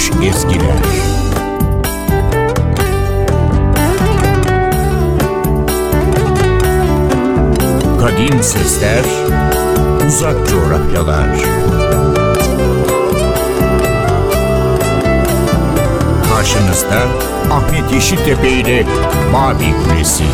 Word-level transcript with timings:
unutulmuş 0.00 0.26
ezgiler. 0.28 0.76
Kadim 8.00 8.42
sesler, 8.42 9.04
uzak 10.08 10.48
coğrafyalar. 10.48 11.28
Karşınızda 16.34 17.02
Ahmet 17.50 17.92
Yeşiltepe 17.92 18.48
ile 18.48 18.86
Mavi 19.32 19.74
Kulesi. 19.84 20.24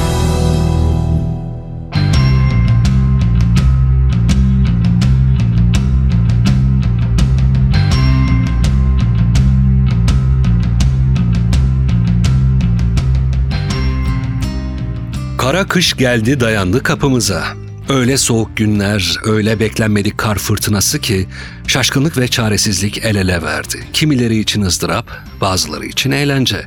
Kara 15.57 15.69
kış 15.69 15.97
geldi 15.97 16.41
dayandı 16.41 16.83
kapımıza. 16.83 17.45
Öyle 17.89 18.17
soğuk 18.17 18.57
günler, 18.57 19.17
öyle 19.25 19.61
beklenmedik 19.61 20.19
kar 20.19 20.39
fırtınası 20.39 21.01
ki 21.01 21.27
şaşkınlık 21.67 22.19
ve 22.19 22.29
çaresizlik 22.29 23.05
el 23.05 23.17
ele 23.17 23.43
verdi. 23.43 23.87
Kimileri 23.93 24.39
için 24.39 24.63
ızdırap, 24.63 25.07
bazıları 25.41 25.87
için 25.87 26.11
eğlence. 26.11 26.67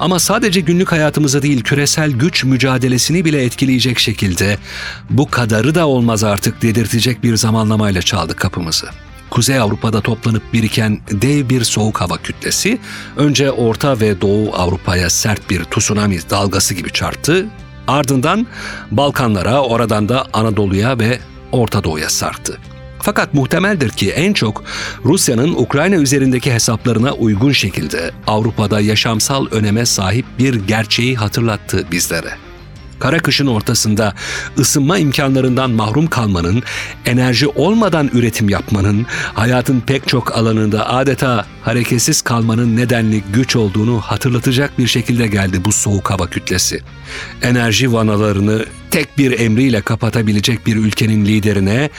Ama 0.00 0.18
sadece 0.18 0.60
günlük 0.60 0.92
hayatımızı 0.92 1.42
değil 1.42 1.62
küresel 1.62 2.10
güç 2.10 2.44
mücadelesini 2.44 3.24
bile 3.24 3.44
etkileyecek 3.44 3.98
şekilde 3.98 4.58
bu 5.10 5.30
kadarı 5.30 5.74
da 5.74 5.86
olmaz 5.86 6.24
artık 6.24 6.62
dedirtecek 6.62 7.22
bir 7.22 7.36
zamanlamayla 7.36 8.02
çaldı 8.02 8.36
kapımızı. 8.36 8.86
Kuzey 9.30 9.58
Avrupa'da 9.58 10.00
toplanıp 10.00 10.52
biriken 10.52 11.00
dev 11.10 11.48
bir 11.48 11.64
soğuk 11.64 12.00
hava 12.00 12.16
kütlesi 12.16 12.78
önce 13.16 13.50
Orta 13.50 14.00
ve 14.00 14.20
Doğu 14.20 14.54
Avrupa'ya 14.54 15.10
sert 15.10 15.50
bir 15.50 15.64
tsunami 15.64 16.18
dalgası 16.30 16.74
gibi 16.74 16.92
çarptı 16.92 17.46
Ardından 17.86 18.46
Balkanlara, 18.90 19.60
oradan 19.60 20.08
da 20.08 20.26
Anadolu'ya 20.32 20.98
ve 20.98 21.18
Orta 21.52 21.84
Doğu'ya 21.84 22.08
sarktı. 22.08 22.58
Fakat 23.02 23.34
muhtemeldir 23.34 23.90
ki 23.90 24.10
en 24.10 24.32
çok 24.32 24.64
Rusya'nın 25.04 25.54
Ukrayna 25.54 25.96
üzerindeki 25.96 26.52
hesaplarına 26.52 27.12
uygun 27.12 27.52
şekilde 27.52 28.10
Avrupa'da 28.26 28.80
yaşamsal 28.80 29.46
öneme 29.50 29.86
sahip 29.86 30.26
bir 30.38 30.54
gerçeği 30.54 31.16
hatırlattı 31.16 31.86
bizlere 31.90 32.45
kara 32.98 33.18
kışın 33.18 33.46
ortasında 33.46 34.14
ısınma 34.58 34.98
imkanlarından 34.98 35.70
mahrum 35.70 36.06
kalmanın, 36.06 36.62
enerji 37.04 37.48
olmadan 37.48 38.10
üretim 38.12 38.48
yapmanın, 38.48 39.06
hayatın 39.34 39.80
pek 39.80 40.08
çok 40.08 40.36
alanında 40.36 40.88
adeta 40.88 41.46
hareketsiz 41.62 42.22
kalmanın 42.22 42.76
nedenli 42.76 43.22
güç 43.32 43.56
olduğunu 43.56 44.00
hatırlatacak 44.00 44.78
bir 44.78 44.86
şekilde 44.86 45.26
geldi 45.26 45.64
bu 45.64 45.72
soğuk 45.72 46.10
hava 46.10 46.26
kütlesi. 46.26 46.80
Enerji 47.42 47.92
vanalarını 47.92 48.64
tek 48.90 49.18
bir 49.18 49.40
emriyle 49.40 49.80
kapatabilecek 49.80 50.66
bir 50.66 50.76
ülkenin 50.76 51.26
liderine, 51.26 51.90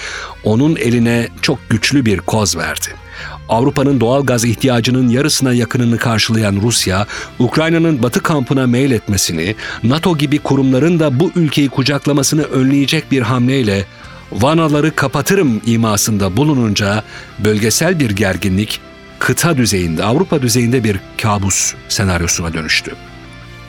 onun 0.44 0.75
eline 0.75 1.28
çok 1.41 1.69
güçlü 1.69 2.06
bir 2.06 2.18
koz 2.18 2.57
verdi. 2.57 3.06
Avrupa'nın 3.50 4.00
doğal 4.00 4.25
gaz 4.25 4.46
ihtiyacının 4.46 5.09
yarısına 5.09 5.53
yakınını 5.53 5.97
karşılayan 5.97 6.59
Rusya, 6.62 7.08
Ukrayna'nın 7.40 8.03
batı 8.03 8.24
kampına 8.24 8.68
mail 8.68 8.91
etmesini, 8.91 9.56
NATO 9.84 10.18
gibi 10.18 10.40
kurumların 10.40 11.00
da 11.00 11.19
bu 11.19 11.31
ülkeyi 11.35 11.69
kucaklamasını 11.69 12.44
önleyecek 12.44 13.12
bir 13.12 13.22
hamleyle 13.22 13.86
vanaları 14.31 14.96
kapatırım 14.96 15.62
imasında 15.66 16.38
bulununca 16.38 17.03
bölgesel 17.40 18.00
bir 18.00 18.09
gerginlik 18.09 18.80
kıta 19.19 19.57
düzeyinde, 19.57 20.03
Avrupa 20.03 20.41
düzeyinde 20.41 20.84
bir 20.84 21.00
kabus 21.22 21.74
senaryosuna 21.90 22.53
dönüştü. 22.53 22.96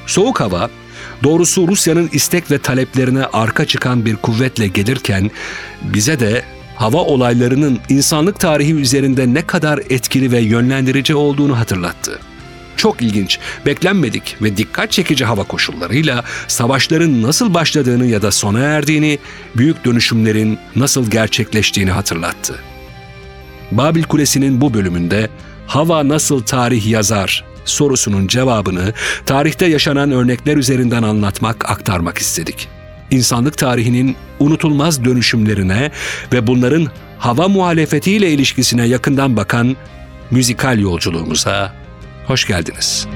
Soğuk 0.06 0.40
hava, 0.40 0.70
doğrusu 1.22 1.68
Rusya'nın 1.68 2.10
istek 2.12 2.50
ve 2.50 2.58
taleplerine 2.58 3.24
arka 3.24 3.64
çıkan 3.64 4.04
bir 4.04 4.16
kuvvetle 4.16 4.66
gelirken 4.66 5.30
bize 5.82 6.20
de 6.20 6.44
hava 6.78 6.98
olaylarının 6.98 7.78
insanlık 7.88 8.40
tarihi 8.40 8.74
üzerinde 8.74 9.34
ne 9.34 9.46
kadar 9.46 9.80
etkili 9.90 10.32
ve 10.32 10.40
yönlendirici 10.40 11.14
olduğunu 11.14 11.58
hatırlattı. 11.58 12.18
Çok 12.76 13.02
ilginç, 13.02 13.38
beklenmedik 13.66 14.36
ve 14.42 14.56
dikkat 14.56 14.92
çekici 14.92 15.24
hava 15.24 15.44
koşullarıyla 15.44 16.24
savaşların 16.48 17.22
nasıl 17.22 17.54
başladığını 17.54 18.06
ya 18.06 18.22
da 18.22 18.30
sona 18.30 18.60
erdiğini, 18.60 19.18
büyük 19.56 19.84
dönüşümlerin 19.84 20.58
nasıl 20.76 21.10
gerçekleştiğini 21.10 21.90
hatırlattı. 21.90 22.54
Babil 23.70 24.02
Kulesi'nin 24.02 24.60
bu 24.60 24.74
bölümünde 24.74 25.28
hava 25.66 26.08
nasıl 26.08 26.42
tarih 26.42 26.86
yazar 26.86 27.44
sorusunun 27.64 28.26
cevabını 28.26 28.92
tarihte 29.26 29.66
yaşanan 29.66 30.10
örnekler 30.10 30.56
üzerinden 30.56 31.02
anlatmak, 31.02 31.70
aktarmak 31.70 32.18
istedik 32.18 32.77
insanlık 33.10 33.58
tarihinin 33.58 34.16
unutulmaz 34.38 35.04
dönüşümlerine 35.04 35.90
ve 36.32 36.46
bunların 36.46 36.86
hava 37.18 37.48
muhalefetiyle 37.48 38.30
ilişkisine 38.30 38.86
yakından 38.86 39.36
bakan 39.36 39.76
müzikal 40.30 40.78
yolculuğumuza 40.78 41.74
hoş 42.26 42.46
geldiniz. 42.46 43.08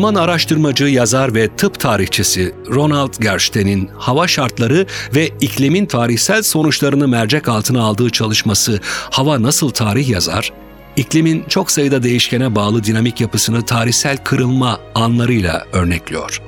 Alman 0.00 0.14
araştırmacı, 0.14 0.84
yazar 0.84 1.34
ve 1.34 1.56
tıp 1.56 1.80
tarihçisi 1.80 2.54
Ronald 2.70 3.14
Gerstein'in 3.20 3.90
hava 3.98 4.28
şartları 4.28 4.86
ve 5.14 5.28
iklimin 5.40 5.86
tarihsel 5.86 6.42
sonuçlarını 6.42 7.08
mercek 7.08 7.48
altına 7.48 7.82
aldığı 7.82 8.10
çalışması 8.10 8.80
Hava 9.10 9.42
Nasıl 9.42 9.70
Tarih 9.70 10.08
Yazar, 10.08 10.52
iklimin 10.96 11.44
çok 11.48 11.70
sayıda 11.70 12.02
değişkene 12.02 12.54
bağlı 12.54 12.84
dinamik 12.84 13.20
yapısını 13.20 13.66
tarihsel 13.66 14.16
kırılma 14.16 14.80
anlarıyla 14.94 15.66
örnekliyor. 15.72 16.42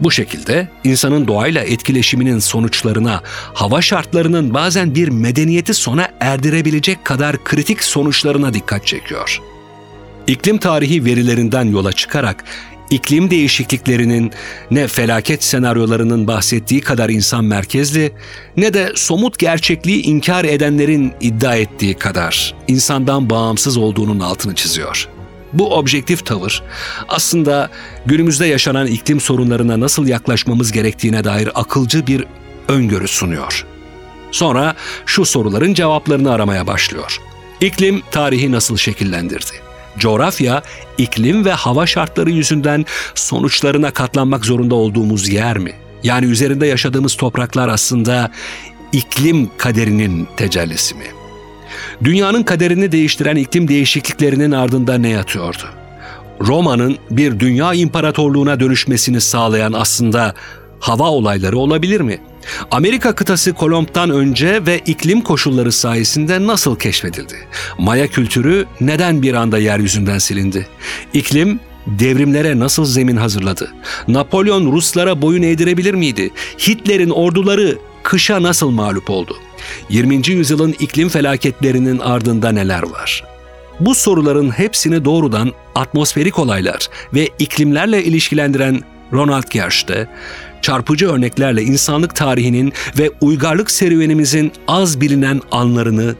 Bu 0.00 0.10
şekilde 0.10 0.68
insanın 0.84 1.28
doğayla 1.28 1.62
etkileşiminin 1.62 2.38
sonuçlarına, 2.38 3.20
hava 3.54 3.82
şartlarının 3.82 4.54
bazen 4.54 4.94
bir 4.94 5.08
medeniyeti 5.08 5.74
sona 5.74 6.08
erdirebilecek 6.20 7.04
kadar 7.04 7.44
kritik 7.44 7.84
sonuçlarına 7.84 8.54
dikkat 8.54 8.86
çekiyor. 8.86 9.40
İklim 10.26 10.58
tarihi 10.58 11.04
verilerinden 11.04 11.64
yola 11.64 11.92
çıkarak 11.92 12.44
iklim 12.92 13.30
değişikliklerinin 13.30 14.32
ne 14.70 14.88
felaket 14.88 15.44
senaryolarının 15.44 16.26
bahsettiği 16.26 16.80
kadar 16.80 17.08
insan 17.08 17.44
merkezli 17.44 18.12
ne 18.56 18.74
de 18.74 18.92
somut 18.94 19.38
gerçekliği 19.38 20.02
inkar 20.02 20.44
edenlerin 20.44 21.12
iddia 21.20 21.56
ettiği 21.56 21.94
kadar 21.94 22.54
insandan 22.68 23.30
bağımsız 23.30 23.76
olduğunun 23.76 24.20
altını 24.20 24.54
çiziyor. 24.54 25.08
Bu 25.52 25.74
objektif 25.74 26.26
tavır 26.26 26.62
aslında 27.08 27.70
günümüzde 28.06 28.46
yaşanan 28.46 28.86
iklim 28.86 29.20
sorunlarına 29.20 29.80
nasıl 29.80 30.06
yaklaşmamız 30.06 30.72
gerektiğine 30.72 31.24
dair 31.24 31.48
akılcı 31.54 32.06
bir 32.06 32.24
öngörü 32.68 33.08
sunuyor. 33.08 33.66
Sonra 34.30 34.74
şu 35.06 35.24
soruların 35.24 35.74
cevaplarını 35.74 36.32
aramaya 36.32 36.66
başlıyor. 36.66 37.18
İklim 37.60 38.02
tarihi 38.10 38.52
nasıl 38.52 38.76
şekillendirdi? 38.76 39.71
Coğrafya, 39.98 40.62
iklim 40.98 41.44
ve 41.44 41.52
hava 41.52 41.86
şartları 41.86 42.30
yüzünden 42.30 42.84
sonuçlarına 43.14 43.90
katlanmak 43.90 44.44
zorunda 44.44 44.74
olduğumuz 44.74 45.28
yer 45.28 45.58
mi? 45.58 45.72
Yani 46.02 46.26
üzerinde 46.26 46.66
yaşadığımız 46.66 47.14
topraklar 47.14 47.68
aslında 47.68 48.30
iklim 48.92 49.50
kaderinin 49.58 50.28
tecellisi 50.36 50.94
mi? 50.94 51.04
Dünyanın 52.04 52.42
kaderini 52.42 52.92
değiştiren 52.92 53.36
iklim 53.36 53.68
değişikliklerinin 53.68 54.52
ardında 54.52 54.98
ne 54.98 55.08
yatıyordu? 55.08 55.62
Roma'nın 56.40 56.98
bir 57.10 57.40
dünya 57.40 57.74
imparatorluğuna 57.74 58.60
dönüşmesini 58.60 59.20
sağlayan 59.20 59.72
aslında 59.72 60.34
hava 60.80 61.10
olayları 61.10 61.58
olabilir 61.58 62.00
mi? 62.00 62.20
Amerika 62.70 63.14
kıtası 63.14 63.52
Kolomb'dan 63.52 64.10
önce 64.10 64.66
ve 64.66 64.78
iklim 64.86 65.20
koşulları 65.20 65.72
sayesinde 65.72 66.46
nasıl 66.46 66.78
keşfedildi? 66.78 67.34
Maya 67.78 68.06
kültürü 68.06 68.66
neden 68.80 69.22
bir 69.22 69.34
anda 69.34 69.58
yeryüzünden 69.58 70.18
silindi? 70.18 70.66
İklim 71.14 71.60
devrimlere 71.86 72.58
nasıl 72.58 72.84
zemin 72.84 73.16
hazırladı? 73.16 73.72
Napolyon 74.08 74.72
Ruslara 74.72 75.22
boyun 75.22 75.42
eğdirebilir 75.42 75.94
miydi? 75.94 76.30
Hitler'in 76.58 77.10
orduları 77.10 77.78
kışa 78.02 78.42
nasıl 78.42 78.70
mağlup 78.70 79.10
oldu? 79.10 79.36
20. 79.90 80.28
yüzyılın 80.28 80.74
iklim 80.80 81.08
felaketlerinin 81.08 81.98
ardında 81.98 82.52
neler 82.52 82.82
var? 82.82 83.24
Bu 83.80 83.94
soruların 83.94 84.50
hepsini 84.50 85.04
doğrudan 85.04 85.52
atmosferik 85.74 86.38
olaylar 86.38 86.88
ve 87.14 87.28
iklimlerle 87.38 88.04
ilişkilendiren 88.04 88.80
Ronald 89.12 89.50
Gersh'te 89.50 90.08
çarpıcı 90.62 91.10
örneklerle 91.10 91.62
insanlık 91.62 92.16
tarihinin 92.16 92.72
ve 92.98 93.10
uygarlık 93.20 93.70
serüvenimizin 93.70 94.52
az 94.68 95.00
bilinen 95.00 95.40
anlarını, 95.50 96.14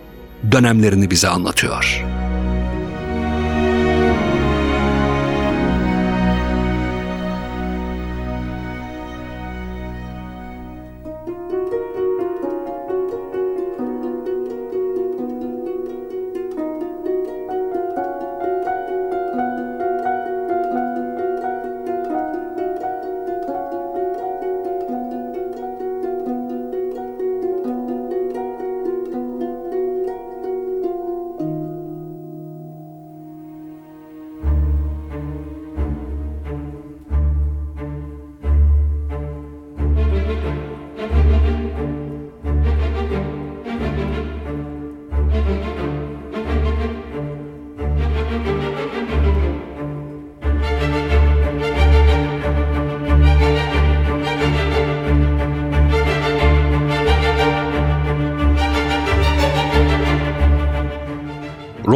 dönemlerini 0.52 1.10
bize 1.10 1.28
anlatıyor.'' 1.28 2.21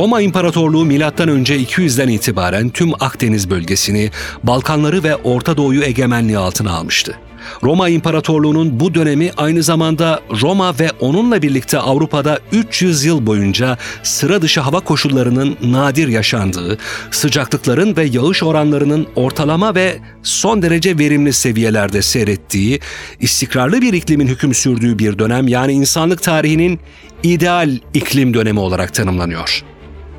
Roma 0.07 0.21
İmparatorluğu 0.21 0.87
önce 1.29 1.57
200'den 1.57 2.09
itibaren 2.09 2.69
tüm 2.69 2.93
Akdeniz 3.01 3.51
bölgesini, 3.51 4.11
Balkanları 4.43 5.03
ve 5.03 5.17
Orta 5.17 5.57
Doğu'yu 5.57 5.83
egemenliği 5.83 6.39
altına 6.39 6.73
almıştı. 6.73 7.19
Roma 7.63 7.89
İmparatorluğu'nun 7.89 8.81
bu 8.81 8.95
dönemi 8.95 9.31
aynı 9.37 9.63
zamanda 9.63 10.21
Roma 10.43 10.79
ve 10.79 10.91
onunla 11.01 11.43
birlikte 11.43 11.79
Avrupa'da 11.79 12.39
300 12.53 13.05
yıl 13.05 13.27
boyunca 13.27 13.79
sıra 14.03 14.43
dışı 14.43 14.61
hava 14.61 14.81
koşullarının 14.81 15.57
nadir 15.63 16.09
yaşandığı, 16.09 16.79
sıcaklıkların 17.11 17.97
ve 17.97 18.05
yağış 18.05 18.43
oranlarının 18.43 19.07
ortalama 19.17 19.75
ve 19.75 19.99
son 20.23 20.63
derece 20.63 20.99
verimli 20.99 21.33
seviyelerde 21.33 22.03
seyrettiği, 22.03 22.81
istikrarlı 23.21 23.83
bir 23.83 23.93
iklimin 23.93 24.27
hüküm 24.27 24.55
sürdüğü 24.55 24.99
bir 24.99 25.19
dönem 25.19 25.49
yani 25.49 25.73
insanlık 25.73 26.23
tarihinin 26.23 26.81
ideal 27.23 27.71
iklim 27.95 28.35
dönemi 28.35 28.61
olarak 28.61 28.95
tanımlanıyor. 28.95 29.65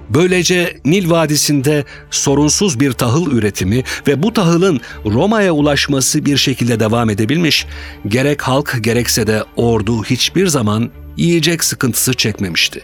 Böylece 0.09 0.77
Nil 0.85 1.09
Vadisi'nde 1.09 1.85
sorunsuz 2.11 2.79
bir 2.79 2.91
tahıl 2.91 3.31
üretimi 3.31 3.83
ve 4.07 4.23
bu 4.23 4.33
tahılın 4.33 4.81
Roma'ya 5.05 5.51
ulaşması 5.51 6.25
bir 6.25 6.37
şekilde 6.37 6.79
devam 6.79 7.09
edebilmiş, 7.09 7.65
gerek 8.07 8.41
halk 8.41 8.77
gerekse 8.81 9.27
de 9.27 9.43
ordu 9.55 10.03
hiçbir 10.03 10.47
zaman 10.47 10.91
yiyecek 11.17 11.63
sıkıntısı 11.63 12.13
çekmemişti. 12.13 12.81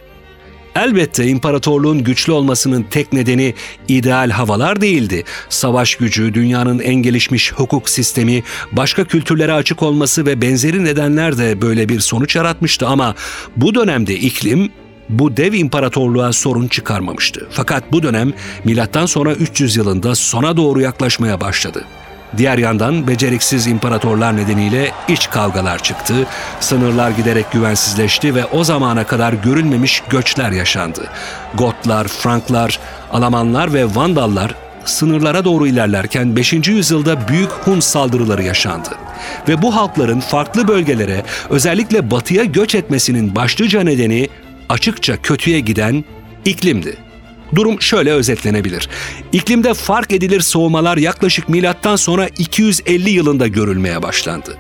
Elbette 0.75 1.28
imparatorluğun 1.28 2.04
güçlü 2.04 2.31
olmasının 2.31 2.86
tek 2.92 3.14
nedeni 3.14 3.54
ideal 3.88 4.30
havalar 4.30 4.81
değildi. 4.81 5.24
Savaş 5.50 5.96
gücü, 5.96 6.34
dünyanın 6.34 6.80
en 6.80 6.96
gelişmiş 6.96 7.54
hukuk 7.54 7.90
sistemi, 7.90 8.44
başka 8.72 9.04
kültürlere 9.04 9.54
açık 9.54 9.84
olması 9.84 10.25
ve 10.25 10.42
benzeri 10.42 10.84
nedenler 10.84 11.38
de 11.38 11.62
böyle 11.62 11.90
bir 11.90 12.00
sonuç 12.00 12.36
yaratmıştı 12.36 12.88
ama 12.88 13.16
bu 13.58 13.75
dönemde 13.75 14.16
iklim 14.16 14.72
bu 15.09 15.38
dev 15.38 15.53
imparatorluğa 15.53 16.33
sorun 16.33 16.67
çıkarmamıştı. 16.67 17.47
Fakat 17.51 17.91
bu 17.91 18.03
dönem 18.03 18.33
milattan 18.63 19.05
sonra 19.05 19.33
300 19.33 19.75
yılında 19.75 20.15
sona 20.15 20.57
doğru 20.57 20.81
yaklaşmaya 20.81 21.41
başladı. 21.41 21.85
Diğer 22.38 22.57
yandan 22.57 23.07
beceriksiz 23.07 23.67
imparatorlar 23.67 24.38
nedeniyle 24.38 24.91
iç 25.07 25.29
kavgalar 25.29 25.83
çıktı, 25.83 26.13
sınırlar 26.59 27.11
giderek 27.11 27.51
güvensizleşti 27.51 28.35
ve 28.35 28.45
o 28.45 28.63
zamana 28.63 29.03
kadar 29.03 29.33
görülmemiş 29.33 30.03
göçler 30.09 30.51
yaşandı. 30.51 31.09
Gotlar, 31.53 32.07
Franklar, 32.07 32.79
Almanlar 33.11 33.73
ve 33.73 33.95
Vandallar 33.95 34.55
sınırlara 34.85 35.45
doğru 35.45 35.67
ilerlerken 35.67 36.35
5. 36.35 36.53
yüzyılda 36.53 37.27
büyük 37.27 37.50
Hun 37.51 37.79
saldırıları 37.79 38.44
yaşandı. 38.44 38.89
Ve 39.47 39.61
bu 39.61 39.75
halkların 39.75 40.19
farklı 40.19 40.67
bölgelere 40.67 41.24
özellikle 41.50 42.12
batıya 42.12 42.43
göç 42.43 42.75
etmesinin 42.75 43.36
başlıca 43.36 43.81
nedeni 43.81 44.29
açıkça 44.70 45.22
kötüye 45.22 45.60
giden 45.60 46.03
iklimdi. 46.46 46.98
Durum 47.55 47.82
şöyle 47.82 48.12
özetlenebilir. 48.12 48.89
İklimde 49.34 49.74
fark 49.74 50.12
edilir 50.12 50.41
soğumalar 50.41 50.98
yaklaşık 50.98 51.50
milattan 51.50 51.96
sonra 51.96 52.27
250 52.38 53.10
yılında 53.10 53.48
görülmeye 53.48 54.03
başlandı. 54.03 54.58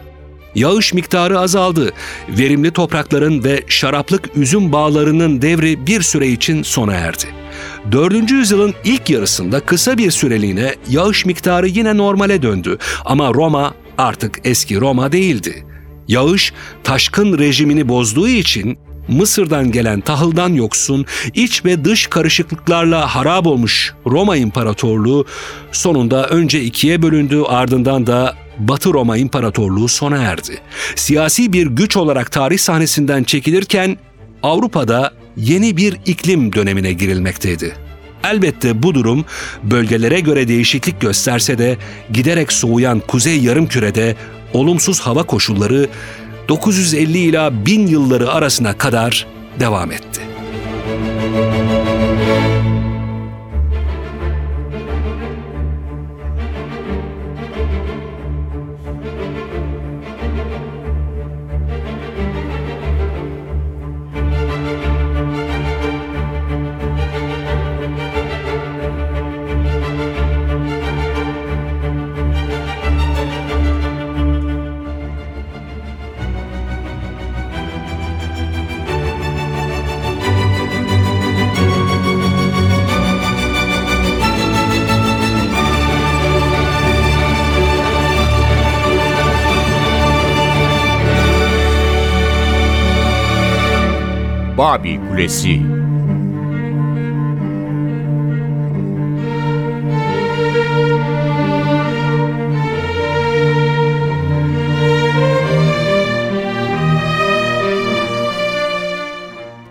Yağış 0.55 0.93
miktarı 0.93 1.39
azaldı. 1.39 1.93
Verimli 2.29 2.71
toprakların 2.71 3.43
ve 3.43 3.63
şaraplık 3.67 4.29
üzüm 4.37 4.71
bağlarının 4.71 5.41
devri 5.41 5.87
bir 5.87 6.01
süre 6.01 6.27
için 6.27 6.63
sona 6.63 6.93
erdi. 6.93 7.25
4. 7.91 8.31
yüzyılın 8.31 8.73
ilk 8.83 9.09
yarısında 9.09 9.59
kısa 9.59 9.97
bir 9.97 10.11
süreliğine 10.11 10.75
yağış 10.89 11.25
miktarı 11.25 11.67
yine 11.67 11.97
normale 11.97 12.41
döndü 12.41 12.77
ama 13.05 13.33
Roma 13.33 13.73
artık 13.97 14.39
eski 14.43 14.79
Roma 14.79 15.11
değildi. 15.11 15.65
Yağış 16.07 16.53
taşkın 16.83 17.37
rejimini 17.37 17.89
bozduğu 17.89 18.27
için 18.27 18.77
Mısır'dan 19.07 19.71
gelen 19.71 20.01
tahıldan 20.01 20.53
yoksun, 20.53 21.05
iç 21.33 21.65
ve 21.65 21.85
dış 21.85 22.07
karışıklıklarla 22.07 23.15
harap 23.15 23.47
olmuş 23.47 23.93
Roma 24.05 24.37
İmparatorluğu 24.37 25.25
sonunda 25.71 26.27
önce 26.27 26.61
ikiye 26.61 27.01
bölündü 27.01 27.41
ardından 27.47 28.07
da 28.07 28.35
Batı 28.59 28.93
Roma 28.93 29.17
İmparatorluğu 29.17 29.87
sona 29.87 30.17
erdi. 30.17 30.61
Siyasi 30.95 31.53
bir 31.53 31.67
güç 31.67 31.97
olarak 31.97 32.31
tarih 32.31 32.57
sahnesinden 32.57 33.23
çekilirken 33.23 33.97
Avrupa'da 34.43 35.13
yeni 35.37 35.77
bir 35.77 35.97
iklim 36.05 36.53
dönemine 36.53 36.93
girilmekteydi. 36.93 37.75
Elbette 38.23 38.83
bu 38.83 38.93
durum 38.95 39.25
bölgelere 39.63 40.19
göre 40.19 40.47
değişiklik 40.47 41.01
gösterse 41.01 41.57
de 41.57 41.77
giderek 42.13 42.53
soğuyan 42.53 42.99
kuzey 42.99 43.39
yarımkürede 43.39 44.15
olumsuz 44.53 44.99
hava 44.99 45.23
koşulları 45.23 45.87
950 46.49 47.17
ila 47.17 47.65
1000 47.65 47.87
yılları 47.87 48.31
arasına 48.31 48.77
kadar 48.77 49.27
devam 49.59 49.91
etti. 49.91 50.21
Kulesi 95.23 95.61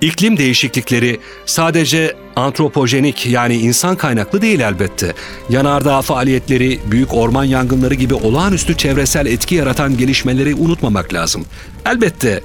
İklim 0.01 0.37
değişiklikleri 0.37 1.21
sadece 1.47 2.17
antropojenik 2.37 3.27
yani 3.27 3.57
insan 3.57 3.97
kaynaklı 3.97 4.43
değil 4.43 4.61
elbette. 4.61 5.15
Yanardağ 5.51 6.03
faaliyetleri, 6.03 6.81
büyük 6.91 7.15
orman 7.15 7.45
yangınları 7.45 7.95
gibi 7.95 8.15
olağanüstü 8.15 8.77
çevresel 8.77 9.27
etki 9.27 9.55
yaratan 9.55 9.97
gelişmeleri 9.97 10.55
unutmamak 10.55 11.15
lazım. 11.15 11.45
Elbette 11.87 12.41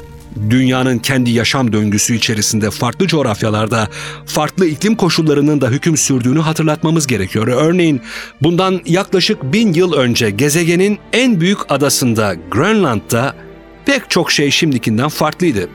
dünyanın 0.49 0.99
kendi 0.99 1.31
yaşam 1.31 1.73
döngüsü 1.73 2.15
içerisinde 2.15 2.71
farklı 2.71 3.07
coğrafyalarda 3.07 3.87
farklı 4.25 4.65
iklim 4.65 4.95
koşullarının 4.95 5.61
da 5.61 5.69
hüküm 5.69 5.97
sürdüğünü 5.97 6.39
hatırlatmamız 6.39 7.07
gerekiyor. 7.07 7.47
Örneğin 7.47 8.01
bundan 8.41 8.81
yaklaşık 8.85 9.43
bin 9.43 9.73
yıl 9.73 9.93
önce 9.93 10.29
gezegenin 10.29 10.99
en 11.13 11.41
büyük 11.41 11.71
adasında 11.71 12.35
Grönland'da 12.51 13.35
pek 13.85 14.09
çok 14.09 14.31
şey 14.31 14.51
şimdikinden 14.51 15.09
farklıydı. 15.09 15.69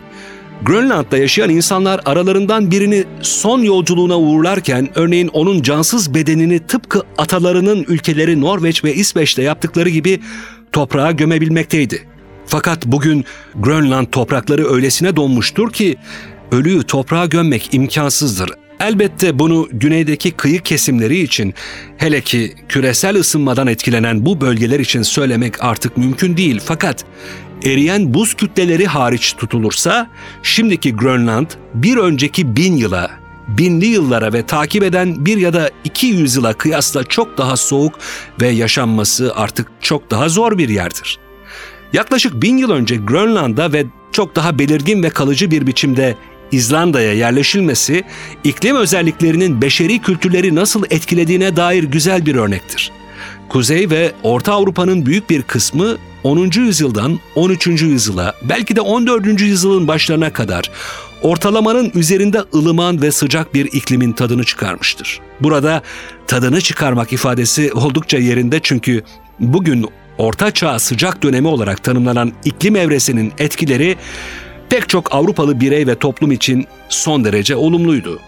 Grönland'da 0.62 1.18
yaşayan 1.18 1.50
insanlar 1.50 2.00
aralarından 2.04 2.70
birini 2.70 3.04
son 3.22 3.62
yolculuğuna 3.62 4.18
uğurlarken 4.18 4.88
örneğin 4.94 5.28
onun 5.28 5.62
cansız 5.62 6.14
bedenini 6.14 6.58
tıpkı 6.58 7.02
atalarının 7.18 7.84
ülkeleri 7.88 8.40
Norveç 8.40 8.84
ve 8.84 8.94
İsveç'te 8.94 9.42
yaptıkları 9.42 9.88
gibi 9.88 10.20
toprağa 10.72 11.10
gömebilmekteydi. 11.10 12.11
Fakat 12.46 12.86
bugün 12.86 13.24
Grönland 13.54 14.06
toprakları 14.06 14.72
öylesine 14.72 15.16
donmuştur 15.16 15.72
ki 15.72 15.96
ölüyü 16.52 16.82
toprağa 16.82 17.26
gömmek 17.26 17.74
imkansızdır. 17.74 18.50
Elbette 18.80 19.38
bunu 19.38 19.68
güneydeki 19.72 20.30
kıyı 20.30 20.60
kesimleri 20.60 21.18
için 21.18 21.54
hele 21.96 22.20
ki 22.20 22.54
küresel 22.68 23.16
ısınmadan 23.16 23.66
etkilenen 23.66 24.26
bu 24.26 24.40
bölgeler 24.40 24.80
için 24.80 25.02
söylemek 25.02 25.64
artık 25.64 25.96
mümkün 25.96 26.36
değil. 26.36 26.60
Fakat 26.64 27.04
eriyen 27.64 28.14
buz 28.14 28.34
kütleleri 28.34 28.86
hariç 28.86 29.32
tutulursa 29.32 30.10
şimdiki 30.42 30.96
Grönland 30.96 31.46
bir 31.74 31.96
önceki 31.96 32.56
bin 32.56 32.76
yıla, 32.76 33.10
binli 33.48 33.86
yıllara 33.86 34.32
ve 34.32 34.46
takip 34.46 34.82
eden 34.82 35.26
bir 35.26 35.36
ya 35.36 35.52
da 35.52 35.70
iki 35.84 36.06
yüzyıla 36.06 36.52
kıyasla 36.52 37.04
çok 37.04 37.38
daha 37.38 37.56
soğuk 37.56 37.98
ve 38.40 38.48
yaşanması 38.48 39.32
artık 39.36 39.68
çok 39.80 40.10
daha 40.10 40.28
zor 40.28 40.58
bir 40.58 40.68
yerdir. 40.68 41.18
Yaklaşık 41.92 42.42
bin 42.42 42.56
yıl 42.56 42.70
önce 42.70 42.96
Grönland'a 42.96 43.72
ve 43.72 43.86
çok 44.12 44.36
daha 44.36 44.58
belirgin 44.58 45.02
ve 45.02 45.10
kalıcı 45.10 45.50
bir 45.50 45.66
biçimde 45.66 46.16
İzlanda'ya 46.52 47.12
yerleşilmesi, 47.12 48.04
iklim 48.44 48.76
özelliklerinin 48.76 49.62
beşeri 49.62 49.98
kültürleri 49.98 50.54
nasıl 50.54 50.84
etkilediğine 50.90 51.56
dair 51.56 51.84
güzel 51.84 52.26
bir 52.26 52.34
örnektir. 52.34 52.92
Kuzey 53.48 53.90
ve 53.90 54.12
Orta 54.22 54.52
Avrupa'nın 54.52 55.06
büyük 55.06 55.30
bir 55.30 55.42
kısmı 55.42 55.96
10. 56.24 56.50
yüzyıldan 56.56 57.20
13. 57.34 57.66
yüzyıla 57.66 58.34
belki 58.42 58.76
de 58.76 58.80
14. 58.80 59.40
yüzyılın 59.40 59.88
başlarına 59.88 60.32
kadar 60.32 60.70
ortalamanın 61.22 61.92
üzerinde 61.94 62.44
ılıman 62.54 63.02
ve 63.02 63.12
sıcak 63.12 63.54
bir 63.54 63.64
iklimin 63.64 64.12
tadını 64.12 64.44
çıkarmıştır. 64.44 65.20
Burada 65.40 65.82
tadını 66.26 66.60
çıkarmak 66.60 67.12
ifadesi 67.12 67.72
oldukça 67.72 68.18
yerinde 68.18 68.60
çünkü 68.62 69.02
bugün 69.40 69.86
Orta 70.18 70.50
Çağ 70.50 70.78
sıcak 70.78 71.22
dönemi 71.22 71.48
olarak 71.48 71.84
tanımlanan 71.84 72.32
iklim 72.44 72.76
evresinin 72.76 73.32
etkileri 73.38 73.96
pek 74.70 74.88
çok 74.88 75.14
Avrupalı 75.14 75.60
birey 75.60 75.86
ve 75.86 75.94
toplum 75.94 76.32
için 76.32 76.66
son 76.88 77.24
derece 77.24 77.56
olumluydu. 77.56 78.20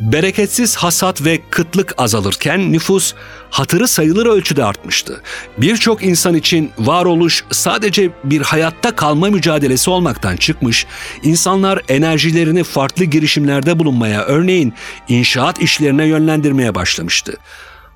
Bereketsiz 0.00 0.76
hasat 0.76 1.24
ve 1.24 1.40
kıtlık 1.50 1.94
azalırken 1.98 2.72
nüfus 2.72 3.14
hatırı 3.50 3.88
sayılır 3.88 4.26
ölçüde 4.26 4.64
artmıştı. 4.64 5.22
Birçok 5.58 6.04
insan 6.04 6.34
için 6.34 6.70
varoluş 6.78 7.44
sadece 7.50 8.10
bir 8.24 8.40
hayatta 8.40 8.96
kalma 8.96 9.30
mücadelesi 9.30 9.90
olmaktan 9.90 10.36
çıkmış, 10.36 10.86
insanlar 11.22 11.82
enerjilerini 11.88 12.64
farklı 12.64 13.04
girişimlerde 13.04 13.78
bulunmaya, 13.78 14.22
örneğin 14.22 14.74
inşaat 15.08 15.62
işlerine 15.62 16.06
yönlendirmeye 16.06 16.74
başlamıştı. 16.74 17.36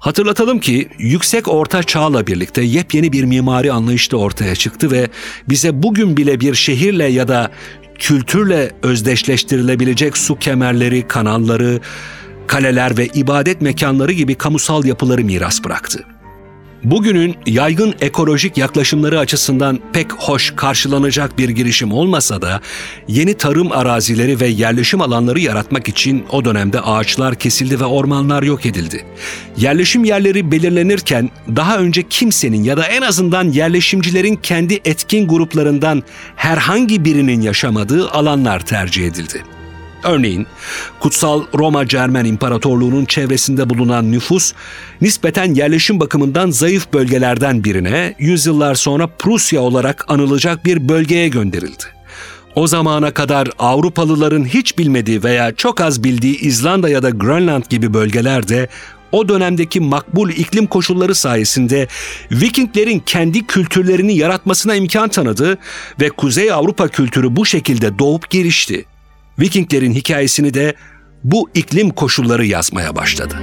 Hatırlatalım 0.05 0.61
ki 0.61 0.89
yüksek 0.99 1.49
orta 1.49 1.83
çağla 1.83 2.27
birlikte 2.27 2.63
yepyeni 2.63 3.13
bir 3.13 3.25
mimari 3.25 3.73
anlayış 3.73 4.13
da 4.13 4.17
ortaya 4.17 4.55
çıktı 4.55 4.91
ve 4.91 5.09
bize 5.49 5.83
bugün 5.83 6.17
bile 6.17 6.41
bir 6.41 6.55
şehirle 6.55 7.05
ya 7.05 7.29
da 7.29 7.51
kültürle 7.99 8.73
özdeşleştirilebilecek 8.83 10.17
su 10.17 10.39
kemerleri, 10.39 11.09
kanalları, 11.09 11.81
kaleler 12.47 12.99
ve 12.99 13.07
ibadet 13.07 13.61
mekanları 13.61 14.13
gibi 14.13 14.35
kamusal 14.35 14.85
yapıları 14.85 15.25
miras 15.25 15.65
bıraktı. 15.65 16.05
Bugünün 16.85 17.37
yaygın 17.47 17.95
ekolojik 18.01 18.57
yaklaşımları 18.57 19.19
açısından 19.19 19.81
pek 19.93 20.13
hoş 20.13 20.53
karşılanacak 20.57 21.39
bir 21.39 21.49
girişim 21.49 21.93
olmasa 21.93 22.43
da 22.43 22.61
yeni 23.09 23.35
tarım 23.35 23.73
arazileri 23.73 24.41
ve 24.41 24.47
yerleşim 24.47 25.01
alanları 25.01 25.41
yaratmak 25.41 25.89
için 25.89 26.25
o 26.31 26.45
dönemde 26.45 26.81
ağaçlar 26.81 27.35
kesildi 27.35 27.81
ve 27.81 27.85
ormanlar 27.85 28.43
yok 28.43 28.67
edildi. 28.67 29.05
Yerleşim 29.57 30.05
yerleri 30.05 30.51
belirlenirken 30.51 31.31
daha 31.57 31.79
önce 31.79 32.03
kimsenin 32.09 32.63
ya 32.63 32.77
da 32.77 32.87
en 32.87 33.03
azından 33.03 33.45
yerleşimcilerin 33.45 34.37
kendi 34.37 34.81
etkin 34.85 35.29
gruplarından 35.29 36.03
herhangi 36.37 37.05
birinin 37.05 37.41
yaşamadığı 37.41 38.11
alanlar 38.11 38.61
tercih 38.61 39.07
edildi. 39.07 39.43
Örneğin 40.05 40.47
Kutsal 41.01 41.43
Roma 41.55 41.89
Cermen 41.89 42.25
İmparatorluğu'nun 42.25 43.05
çevresinde 43.05 43.71
bulunan 43.71 44.13
nüfus 44.13 44.53
nispeten 45.01 45.55
yerleşim 45.55 46.01
bakımından 46.01 46.51
zayıf 46.51 46.93
bölgelerden 46.93 47.65
birine 47.65 48.15
yüzyıllar 48.19 48.75
sonra 48.75 49.07
Prusya 49.07 49.61
olarak 49.61 50.05
anılacak 50.09 50.65
bir 50.65 50.89
bölgeye 50.89 51.29
gönderildi. 51.29 51.85
O 52.55 52.67
zamana 52.67 53.11
kadar 53.11 53.49
Avrupalıların 53.59 54.45
hiç 54.45 54.79
bilmediği 54.79 55.23
veya 55.23 55.55
çok 55.55 55.81
az 55.81 56.05
bildiği 56.05 56.41
İzlanda 56.41 56.89
ya 56.89 57.03
da 57.03 57.11
Grönland 57.11 57.65
gibi 57.71 57.95
bölgelerde 57.95 58.69
o 59.13 59.29
dönemdeki 59.29 59.81
makbul 59.81 60.31
iklim 60.31 60.67
koşulları 60.67 61.15
sayesinde 61.15 61.89
Vikinglerin 62.33 63.03
kendi 63.07 63.47
kültürlerini 63.47 64.17
yaratmasına 64.17 64.75
imkan 64.75 65.09
tanıdı 65.09 65.59
ve 66.01 66.09
Kuzey 66.09 66.53
Avrupa 66.53 66.89
kültürü 66.89 67.37
bu 67.37 67.47
şekilde 67.47 67.99
doğup 67.99 68.31
gelişti. 68.31 68.85
Vikinglerin 69.39 69.93
hikayesini 69.93 70.55
de 70.55 70.75
bu 71.25 71.51
iklim 71.55 71.91
koşulları 71.91 72.47
yazmaya 72.47 72.97
başladı. 72.97 73.39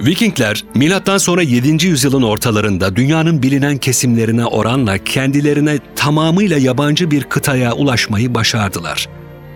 Vikingler 0.00 0.64
milattan 0.74 1.18
sonra 1.18 1.42
7. 1.42 1.86
yüzyılın 1.86 2.22
ortalarında 2.22 2.96
dünyanın 2.96 3.42
bilinen 3.42 3.78
kesimlerine 3.78 4.46
oranla 4.46 4.98
kendilerine 4.98 5.78
tamamıyla 5.96 6.58
yabancı 6.58 7.10
bir 7.10 7.24
kıtaya 7.24 7.72
ulaşmayı 7.72 8.34
başardılar. 8.34 9.08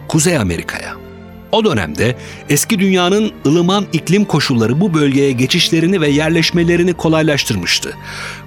Kuzey 0.09 0.37
Amerika'ya. 0.37 0.95
O 1.53 1.65
dönemde 1.65 2.17
eski 2.49 2.79
dünyanın 2.79 3.33
ılıman 3.47 3.87
iklim 3.93 4.25
koşulları 4.25 4.81
bu 4.81 4.95
bölgeye 4.95 5.33
geçişlerini 5.33 6.00
ve 6.00 6.09
yerleşmelerini 6.09 6.93
kolaylaştırmıştı. 6.93 7.97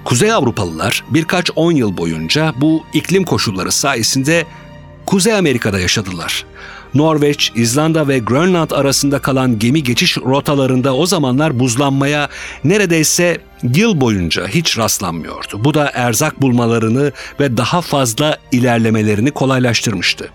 Kuzey 0.04 0.32
Avrupalılar 0.32 1.04
birkaç 1.10 1.50
on 1.56 1.72
yıl 1.72 1.96
boyunca 1.96 2.54
bu 2.60 2.84
iklim 2.92 3.24
koşulları 3.24 3.72
sayesinde 3.72 4.44
Kuzey 5.06 5.34
Amerika'da 5.34 5.80
yaşadılar. 5.80 6.44
Norveç, 6.94 7.52
İzlanda 7.54 8.08
ve 8.08 8.18
Grönland 8.18 8.70
arasında 8.70 9.18
kalan 9.18 9.58
gemi 9.58 9.82
geçiş 9.82 10.18
rotalarında 10.18 10.94
o 10.94 11.06
zamanlar 11.06 11.58
buzlanmaya 11.58 12.28
neredeyse 12.64 13.38
yıl 13.74 14.00
boyunca 14.00 14.48
hiç 14.48 14.78
rastlanmıyordu. 14.78 15.64
Bu 15.64 15.74
da 15.74 15.90
erzak 15.94 16.42
bulmalarını 16.42 17.12
ve 17.40 17.56
daha 17.56 17.80
fazla 17.80 18.38
ilerlemelerini 18.52 19.30
kolaylaştırmıştı. 19.30 20.30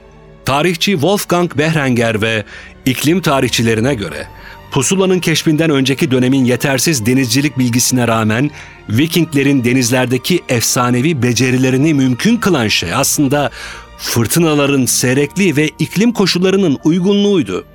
Tarihçi 0.47 0.91
Wolfgang 0.91 1.57
Behrenger 1.57 2.21
ve 2.21 2.43
iklim 2.85 3.21
tarihçilerine 3.21 3.95
göre 3.95 4.27
pusulanın 4.71 5.19
keşfinden 5.19 5.69
önceki 5.69 6.11
dönemin 6.11 6.45
yetersiz 6.45 7.05
denizcilik 7.05 7.57
bilgisine 7.57 8.07
rağmen 8.07 8.51
Vikinglerin 8.89 9.63
denizlerdeki 9.63 10.43
efsanevi 10.49 11.23
becerilerini 11.23 11.93
mümkün 11.93 12.37
kılan 12.37 12.67
şey 12.67 12.93
aslında 12.93 13.51
fırtınaların 13.97 14.85
seyrekliği 14.85 15.55
ve 15.55 15.69
iklim 15.79 16.11
koşullarının 16.11 16.77
uygunluğuydu. 16.83 17.65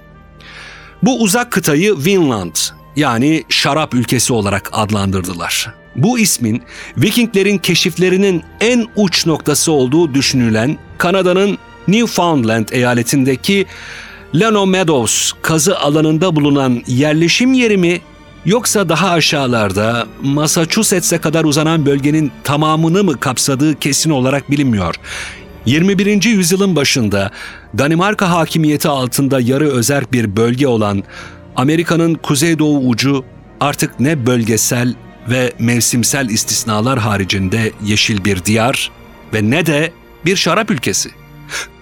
Bu 1.03 1.23
uzak 1.23 1.51
kıtayı 1.51 1.95
Vinland 1.97 2.57
yani 2.97 3.45
şarap 3.49 3.95
ülkesi 3.95 4.33
olarak 4.33 4.71
adlandırdılar. 4.73 5.75
Bu 5.97 6.19
ismin 6.19 6.63
Vikinglerin 6.97 7.59
keşiflerinin 7.59 8.43
en 8.61 8.87
uç 8.97 9.27
noktası 9.27 9.73
olduğu 9.73 10.15
düşünülen 10.15 10.79
Kanada'nın 10.99 11.59
Newfoundland 11.89 12.69
eyaletindeki 12.73 13.67
Lano 14.35 14.67
Meadows 14.67 15.33
kazı 15.43 15.79
alanında 15.79 16.37
bulunan 16.37 16.83
yerleşim 16.87 17.53
yeri 17.53 17.77
mi 17.77 18.01
yoksa 18.45 18.89
daha 18.89 19.11
aşağılarda 19.11 20.07
Massachusetts'e 20.23 21.19
kadar 21.19 21.45
uzanan 21.45 21.87
bölgenin 21.87 22.33
tamamını 22.45 23.05
mı 23.05 23.21
kapsadığı 23.21 23.79
kesin 23.79 24.11
olarak 24.11 24.51
bilinmiyor. 24.51 24.95
21. 25.67 26.25
yüzyılın 26.25 26.77
başında 26.77 27.31
Danimarka 27.79 28.31
hakimiyeti 28.31 28.89
altında 28.89 29.41
yarı 29.41 29.71
özerk 29.71 30.13
bir 30.13 30.37
bölge 30.37 30.67
olan 30.67 31.05
Amerika'nın 31.57 32.15
kuzeydoğu 32.15 32.89
ucu 32.89 33.25
artık 33.61 34.01
ne 34.01 34.27
bölgesel 34.27 34.95
ve 35.31 35.53
mevsimsel 35.59 36.29
istisnalar 36.29 36.99
haricinde 36.99 37.73
yeşil 37.85 38.25
bir 38.25 38.45
diyar 38.45 38.91
ve 39.35 39.51
ne 39.51 39.67
de 39.67 39.93
bir 40.25 40.37
şarap 40.37 40.71
ülkesi. 40.71 41.22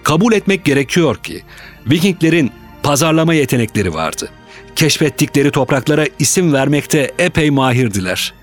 Kabul 0.03 0.33
etmek 0.33 0.65
gerekiyor 0.65 1.15
ki 1.17 1.43
Vikinglerin 1.89 2.51
pazarlama 2.83 3.33
yetenekleri 3.33 3.93
vardı. 3.93 4.29
Keşfettikleri 4.75 5.51
topraklara 5.51 6.05
isim 6.19 6.53
vermekte 6.53 7.11
epey 7.19 7.51
mahirdiler. 7.51 8.33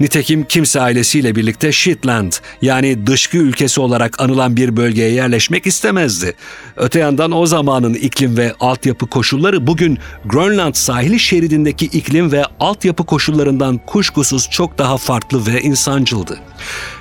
Nitekim 0.00 0.44
kimse 0.44 0.80
ailesiyle 0.80 1.36
birlikte 1.36 1.72
Shetland 1.72 2.32
yani 2.62 3.06
dışkı 3.06 3.36
ülkesi 3.36 3.80
olarak 3.80 4.20
anılan 4.20 4.56
bir 4.56 4.76
bölgeye 4.76 5.10
yerleşmek 5.10 5.66
istemezdi. 5.66 6.34
Öte 6.76 6.98
yandan 6.98 7.32
o 7.32 7.46
zamanın 7.46 7.94
iklim 7.94 8.36
ve 8.36 8.54
altyapı 8.60 9.06
koşulları 9.06 9.66
bugün 9.66 9.98
Grönland 10.24 10.74
sahili 10.74 11.20
şeridindeki 11.20 11.86
iklim 11.86 12.32
ve 12.32 12.44
altyapı 12.60 13.06
koşullarından 13.06 13.78
kuşkusuz 13.86 14.48
çok 14.50 14.78
daha 14.78 14.96
farklı 14.96 15.46
ve 15.46 15.62
insancıldı. 15.62 16.38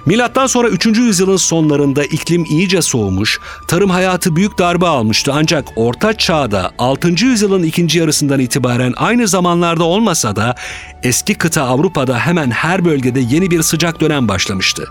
Milattan 0.05 0.47
sonra 0.47 0.67
3. 0.67 0.85
yüzyılın 0.85 1.37
sonlarında 1.37 2.03
iklim 2.03 2.45
iyice 2.45 2.81
soğumuş, 2.81 3.39
tarım 3.67 3.89
hayatı 3.89 4.35
büyük 4.35 4.57
darbe 4.57 4.87
almıştı 4.87 5.31
ancak 5.35 5.65
Orta 5.75 6.13
Çağ'da 6.17 6.71
6. 6.77 7.07
yüzyılın 7.25 7.63
ikinci 7.63 7.99
yarısından 7.99 8.39
itibaren 8.39 8.93
aynı 8.97 9.27
zamanlarda 9.27 9.83
olmasa 9.83 10.35
da 10.35 10.55
eski 11.03 11.35
kıta 11.35 11.63
Avrupa'da 11.63 12.19
hemen 12.19 12.51
bölgede 12.85 13.19
yeni 13.19 13.51
bir 13.51 13.61
sıcak 13.61 14.01
dönem 14.01 14.27
başlamıştı. 14.27 14.87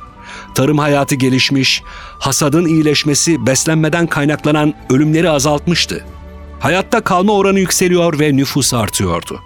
Tarım 0.54 0.78
hayatı 0.78 1.14
gelişmiş, 1.14 1.82
hasadın 2.18 2.66
iyileşmesi 2.66 3.46
beslenmeden 3.46 4.06
kaynaklanan 4.06 4.74
ölümleri 4.90 5.30
azaltmıştı. 5.30 6.04
Hayatta 6.60 7.00
kalma 7.00 7.32
oranı 7.32 7.60
yükseliyor 7.60 8.18
ve 8.18 8.36
nüfus 8.36 8.74
artıyordu. 8.74 9.40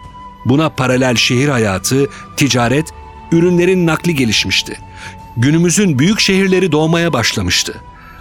Buna 0.44 0.68
paralel 0.68 1.16
şehir 1.16 1.48
hayatı, 1.48 2.06
ticaret, 2.36 2.86
ürünlerin 3.32 3.86
nakli 3.86 4.14
gelişmişti 4.14 4.78
günümüzün 5.38 5.98
büyük 5.98 6.20
şehirleri 6.20 6.72
doğmaya 6.72 7.12
başlamıştı. 7.12 7.74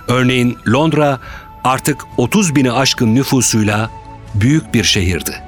Örneğin 0.07 0.57
Londra 0.67 1.19
artık 1.63 2.03
30 2.17 2.55
bini 2.55 2.71
aşkın 2.71 3.15
nüfusuyla 3.15 3.89
büyük 4.35 4.73
bir 4.73 4.83
şehirdi. 4.83 5.43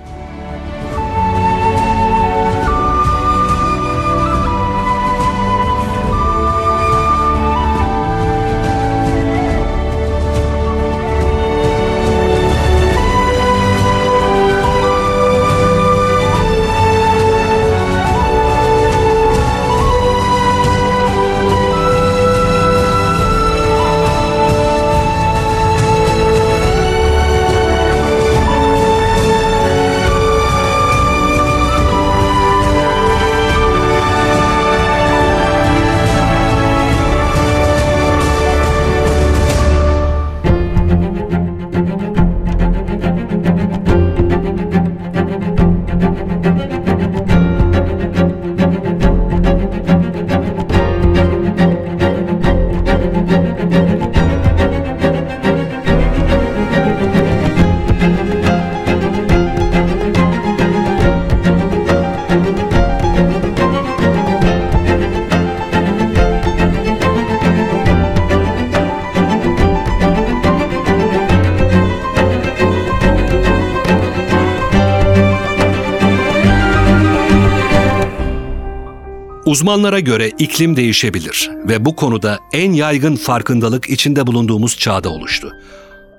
Uzmanlara 79.49 79.99
göre 79.99 80.29
iklim 80.29 80.75
değişebilir 80.75 81.51
ve 81.67 81.85
bu 81.85 81.95
konuda 81.95 82.39
en 82.53 82.71
yaygın 82.71 83.15
farkındalık 83.15 83.89
içinde 83.89 84.27
bulunduğumuz 84.27 84.77
çağda 84.77 85.09
oluştu. 85.09 85.53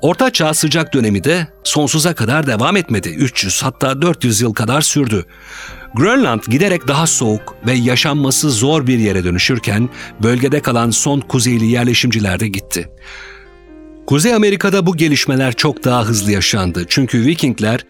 Orta 0.00 0.32
Çağ 0.32 0.54
sıcak 0.54 0.94
dönemi 0.94 1.24
de 1.24 1.48
sonsuza 1.64 2.14
kadar 2.14 2.46
devam 2.46 2.76
etmedi. 2.76 3.08
300 3.08 3.62
hatta 3.62 4.02
400 4.02 4.40
yıl 4.40 4.54
kadar 4.54 4.80
sürdü. 4.80 5.24
Grönland 5.94 6.40
giderek 6.48 6.88
daha 6.88 7.06
soğuk 7.06 7.56
ve 7.66 7.72
yaşanması 7.72 8.50
zor 8.50 8.86
bir 8.86 8.98
yere 8.98 9.24
dönüşürken 9.24 9.88
bölgede 10.22 10.60
kalan 10.60 10.90
son 10.90 11.20
kuzeyli 11.20 11.66
yerleşimciler 11.66 12.40
de 12.40 12.48
gitti. 12.48 12.88
Kuzey 14.06 14.34
Amerika'da 14.34 14.86
bu 14.86 14.96
gelişmeler 14.96 15.52
çok 15.52 15.84
daha 15.84 16.04
hızlı 16.04 16.32
yaşandı. 16.32 16.84
Çünkü 16.88 17.26
Vikingler 17.26 17.84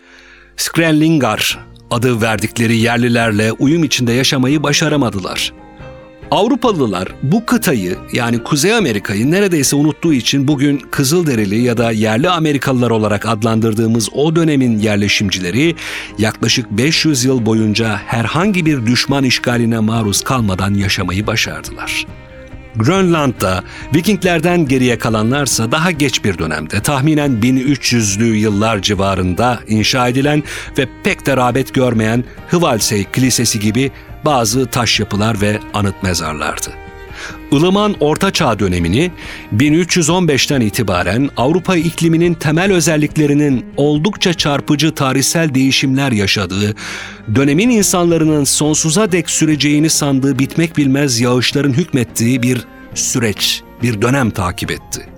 Skrellingar 0.57 1.70
adı 1.91 2.23
verdikleri 2.23 2.77
yerlilerle 2.77 3.53
uyum 3.53 3.85
içinde 3.85 4.13
yaşamayı 4.13 4.63
başaramadılar. 4.63 5.53
Avrupalılar 6.31 7.09
bu 7.23 7.47
kıtayı 7.47 7.97
yani 8.13 8.43
Kuzey 8.43 8.75
Amerika'yı 8.75 9.31
neredeyse 9.31 9.77
unuttuğu 9.77 10.13
için 10.13 10.49
bugün 10.49 10.79
Kızılderili 10.79 11.63
ya 11.63 11.77
da 11.77 11.91
yerli 11.91 12.31
Amerikalılar 12.31 12.91
olarak 12.91 13.27
adlandırdığımız 13.27 14.09
o 14.13 14.37
dönemin 14.37 14.79
yerleşimcileri 14.79 15.77
yaklaşık 16.19 16.71
500 16.71 17.25
yıl 17.25 17.47
boyunca 17.47 17.97
herhangi 18.07 18.67
bir 18.67 18.87
düşman 18.87 19.25
işgaline 19.25 19.79
maruz 19.79 20.25
kalmadan 20.25 20.75
yaşamayı 20.75 21.27
başardılar. 21.27 22.07
Grönland'da 22.77 23.65
Vikinglerden 23.95 24.69
geriye 24.69 24.99
kalanlarsa 24.99 25.73
daha 25.73 25.91
geç 25.91 26.25
bir 26.25 26.39
dönemde 26.39 26.83
tahminen 26.83 27.31
1300'lü 27.31 28.35
yıllar 28.35 28.83
civarında 28.83 29.61
inşa 29.69 30.09
edilen 30.09 30.43
ve 30.79 30.89
pek 31.05 31.27
de 31.27 31.37
rağbet 31.37 31.75
görmeyen 31.75 32.25
Hvalsey 32.53 33.05
Kilisesi 33.05 33.61
gibi 33.61 33.91
bazı 34.25 34.67
taş 34.67 35.01
yapılar 35.01 35.41
ve 35.41 35.59
anıt 35.75 36.03
mezarlardı. 36.03 36.90
Ilıman 37.53 37.97
Orta 38.01 38.31
Çağ 38.31 38.59
dönemini 38.59 39.11
1315'ten 39.57 40.61
itibaren 40.61 41.31
Avrupa 41.37 41.77
ikliminin 41.77 42.35
temel 42.35 42.73
özelliklerinin 42.73 43.67
oldukça 43.77 44.35
çarpıcı 44.35 44.95
tarihsel 44.95 45.55
değişimler 45.55 46.13
yaşadığı, 46.13 46.75
dönemin 47.35 47.71
insanların 47.71 48.45
sonsuza 48.45 49.13
dek 49.13 49.31
süreceğini 49.31 49.91
sandığı 49.91 50.39
bitmek 50.39 50.77
bilmez 50.77 51.21
yağışların 51.21 51.73
hükmettiği 51.73 52.43
bir 52.43 52.65
süreç, 52.95 53.63
bir 53.83 54.03
dönem 54.03 54.31
takip 54.31 54.71
etti. 54.71 55.09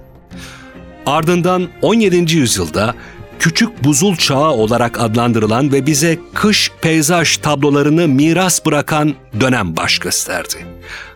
Ardından 1.07 1.68
17. 1.83 2.37
yüzyılda 2.37 2.95
küçük 3.42 3.85
buzul 3.85 4.16
çağı 4.16 4.50
olarak 4.50 5.00
adlandırılan 5.00 5.72
ve 5.72 5.87
bize 5.87 6.18
kış 6.35 6.70
peyzaj 6.81 7.37
tablolarını 7.37 8.09
miras 8.09 8.66
bırakan 8.66 9.14
dönem 9.40 9.76
baş 9.76 9.98
gösterdi. 9.98 10.55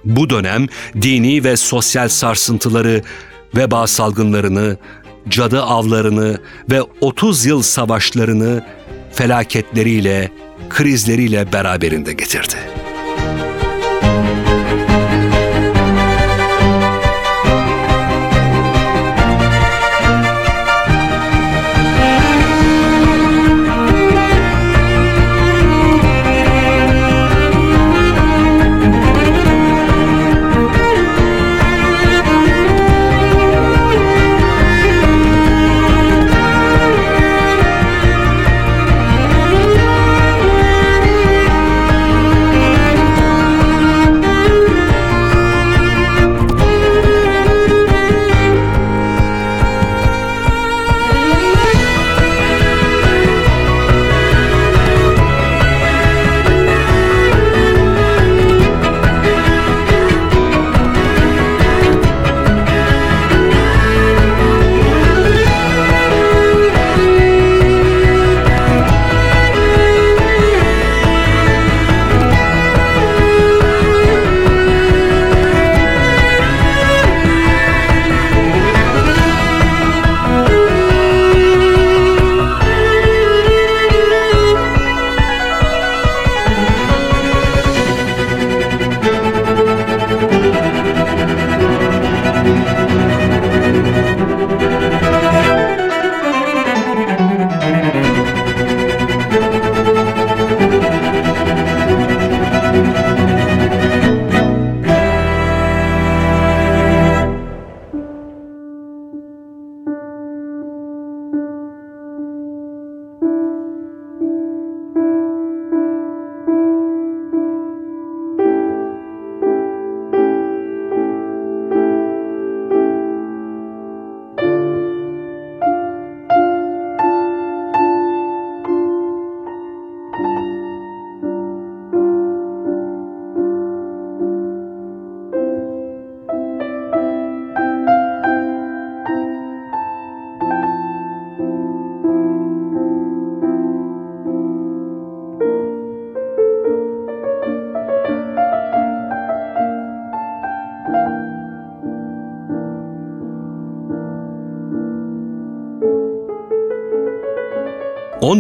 Bu 0.05 0.31
dönem 0.31 0.67
dini 1.03 1.45
ve 1.45 1.57
sosyal 1.57 2.09
sarsıntıları, 2.09 3.03
veba 3.57 3.87
salgınlarını, 3.87 4.77
cadı 5.29 5.63
avlarını 5.63 6.41
ve 6.71 6.83
30 7.01 7.47
yıl 7.47 7.63
savaşlarını 7.63 8.65
felaketleriyle, 9.13 10.31
krizleriyle 10.71 11.53
beraberinde 11.53 12.13
getirdi. 12.13 12.86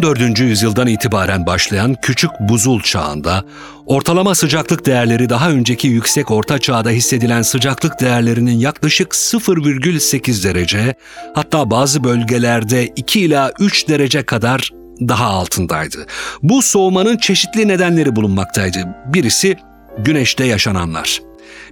14. 0.07 0.41
yüzyıldan 0.41 0.87
itibaren 0.87 1.47
başlayan 1.47 1.97
küçük 2.03 2.31
buzul 2.41 2.81
çağında 2.81 3.45
ortalama 3.87 4.35
sıcaklık 4.35 4.87
değerleri 4.87 5.29
daha 5.29 5.51
önceki 5.51 5.89
yüksek 5.89 6.31
orta 6.31 6.59
çağda 6.59 6.91
hissedilen 6.91 7.43
sıcaklık 7.43 8.01
değerlerinin 8.01 8.59
yaklaşık 8.59 9.13
0,8 9.13 10.45
derece 10.45 10.95
hatta 11.35 11.71
bazı 11.71 12.05
bölgelerde 12.05 12.87
2 12.87 13.21
ila 13.21 13.53
3 13.61 13.89
derece 13.89 14.23
kadar 14.23 14.71
daha 15.01 15.27
altındaydı. 15.27 16.07
Bu 16.43 16.63
soğumanın 16.63 17.17
çeşitli 17.17 17.69
nedenleri 17.69 18.17
bulunmaktaydı. 18.17 18.79
Birisi 19.07 19.57
güneşte 19.99 20.45
yaşananlar. 20.45 21.21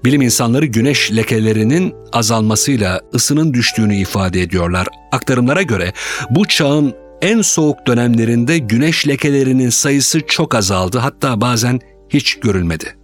Bilim 0.05 0.23
insanları 0.23 0.67
güneş 0.67 1.13
lekelerinin 1.13 1.95
azalmasıyla 2.13 3.01
ısının 3.15 3.55
düştüğünü 3.55 3.97
ifade 3.97 4.43
ediyorlar. 4.43 4.87
Aktarımlara 5.13 5.63
göre 5.63 5.93
bu 6.31 6.49
çağın 6.49 7.04
en 7.23 7.43
soğuk 7.43 7.87
dönemlerinde 7.87 8.59
güneş 8.59 9.09
lekelerinin 9.09 9.71
sayısı 9.71 10.21
çok 10.27 10.55
azaldı 10.55 10.99
hatta 10.99 11.41
bazen 11.41 11.81
hiç 12.09 12.35
görülmedi. 12.35 12.97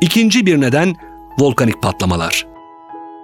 İkinci 0.00 0.46
bir 0.46 0.60
neden 0.60 0.94
volkanik 1.38 1.82
patlamalar. 1.82 2.46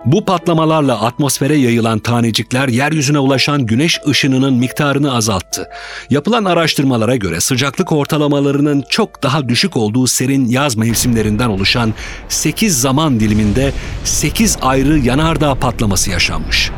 Bu 0.04 0.24
patlamalarla 0.24 1.00
atmosfere 1.00 1.56
yayılan 1.56 1.98
tanecikler 1.98 2.68
yeryüzüne 2.68 3.18
ulaşan 3.18 3.66
güneş 3.66 4.00
ışınının 4.08 4.54
miktarını 4.54 5.14
azalttı. 5.14 5.68
Yapılan 6.11 6.44
araştırmalara 6.44 7.16
göre 7.16 7.40
sıcaklık 7.40 7.92
ortalamalarının 7.92 8.85
çok 8.90 9.22
daha 9.22 9.48
düşük 9.48 9.76
olduğu 9.76 10.06
serin 10.06 10.48
yaz 10.48 10.76
mevsimlerinden 10.76 11.48
oluşan 11.48 11.94
8 12.28 12.80
zaman 12.80 13.20
diliminde 13.20 13.72
8 14.04 14.58
ayrı 14.62 14.98
yanardağ 14.98 15.54
patlaması 15.54 16.11
yaşanmış. 16.11 16.70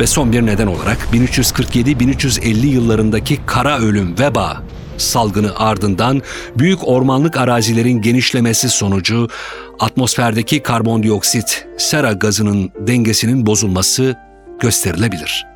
Ve 0.00 0.06
son 0.06 0.32
bir 0.32 0.46
neden 0.46 0.66
olarak 0.66 0.98
1347-1350 1.12 2.66
yıllarındaki 2.66 3.38
kara 3.46 3.78
ölüm 3.78 4.18
veba 4.18 4.62
salgını 4.98 5.58
ardından 5.58 6.22
büyük 6.58 6.88
ormanlık 6.88 7.36
arazilerin 7.36 8.02
genişlemesi 8.02 8.68
sonucu 8.68 9.28
atmosferdeki 9.80 10.62
karbondioksit 10.62 11.66
sera 11.78 12.12
gazının 12.12 12.70
dengesinin 12.76 13.46
bozulması 13.46 14.16
gösterilebilir. 14.60 15.46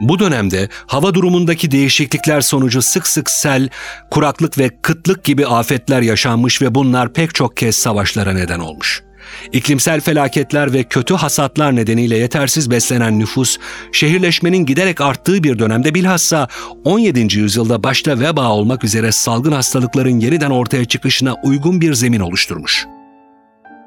Bu 0.00 0.18
dönemde 0.18 0.68
hava 0.86 1.14
durumundaki 1.14 1.70
değişiklikler 1.70 2.40
sonucu 2.40 2.82
sık 2.82 3.06
sık 3.06 3.30
sel, 3.30 3.68
kuraklık 4.10 4.58
ve 4.58 4.70
kıtlık 4.82 5.24
gibi 5.24 5.46
afetler 5.46 6.02
yaşanmış 6.02 6.62
ve 6.62 6.74
bunlar 6.74 7.12
pek 7.12 7.34
çok 7.34 7.56
kez 7.56 7.76
savaşlara 7.76 8.32
neden 8.32 8.58
olmuş. 8.58 9.07
İklimsel 9.52 10.00
felaketler 10.00 10.72
ve 10.72 10.84
kötü 10.84 11.14
hasatlar 11.14 11.76
nedeniyle 11.76 12.16
yetersiz 12.16 12.70
beslenen 12.70 13.18
nüfus, 13.18 13.58
şehirleşmenin 13.92 14.66
giderek 14.66 15.00
arttığı 15.00 15.42
bir 15.42 15.58
dönemde 15.58 15.94
bilhassa 15.94 16.48
17. 16.84 17.38
yüzyılda 17.38 17.82
başta 17.82 18.20
veba 18.20 18.50
olmak 18.50 18.84
üzere 18.84 19.12
salgın 19.12 19.52
hastalıkların 19.52 20.20
yeniden 20.20 20.50
ortaya 20.50 20.84
çıkışına 20.84 21.34
uygun 21.44 21.80
bir 21.80 21.94
zemin 21.94 22.20
oluşturmuş. 22.20 22.86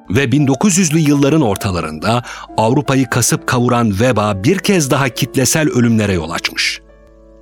Ve 0.10 0.24
1900'lü 0.24 0.98
yılların 0.98 1.42
ortalarında 1.42 2.24
Avrupa'yı 2.58 3.10
kasıp 3.10 3.48
kavuran 3.48 4.00
veba 4.00 4.44
bir 4.44 4.58
kez 4.58 4.92
daha 4.92 5.10
kitlesel 5.10 5.70
ölümlere 5.70 6.14
yol 6.14 6.30
açmış. 6.30 6.81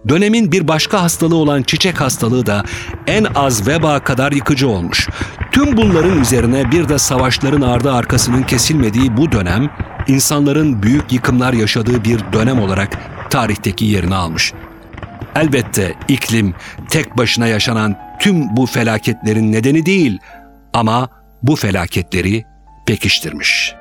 Dönemin 0.08 0.52
bir 0.52 0.68
başka 0.68 1.02
hastalığı 1.02 1.36
olan 1.36 1.64
çiçek 1.64 2.02
hastalığı 2.02 2.46
da 2.46 2.64
en 3.08 3.24
az 3.36 3.68
veba 3.68 4.00
kadar 4.00 4.32
yıkıcı 4.32 4.70
olmuş. 4.70 5.10
Tüm 5.52 5.78
bunların 5.78 6.22
üzerine 6.22 6.72
bir 6.72 6.90
de 6.90 6.98
savaşların 6.98 7.62
ardı 7.62 7.94
arkasının 7.94 8.44
kesilmediği 8.44 9.18
bu 9.18 9.32
dönem, 9.32 9.70
insanların 10.08 10.84
büyük 10.84 11.12
yıkımlar 11.12 11.54
yaşadığı 11.54 12.04
bir 12.04 12.20
dönem 12.34 12.60
olarak 12.60 12.98
tarihteki 13.30 13.86
yerini 13.86 14.16
almış. 14.16 14.54
Elbette 15.36 15.96
iklim 16.08 16.54
tek 16.90 17.18
başına 17.18 17.48
yaşanan 17.48 17.96
tüm 18.20 18.58
bu 18.58 18.66
felaketlerin 18.66 19.52
nedeni 19.52 19.86
değil 19.86 20.20
ama 20.74 21.10
bu 21.44 21.56
felaketleri 21.56 22.46
pekiştirmiş.'' 22.86 23.79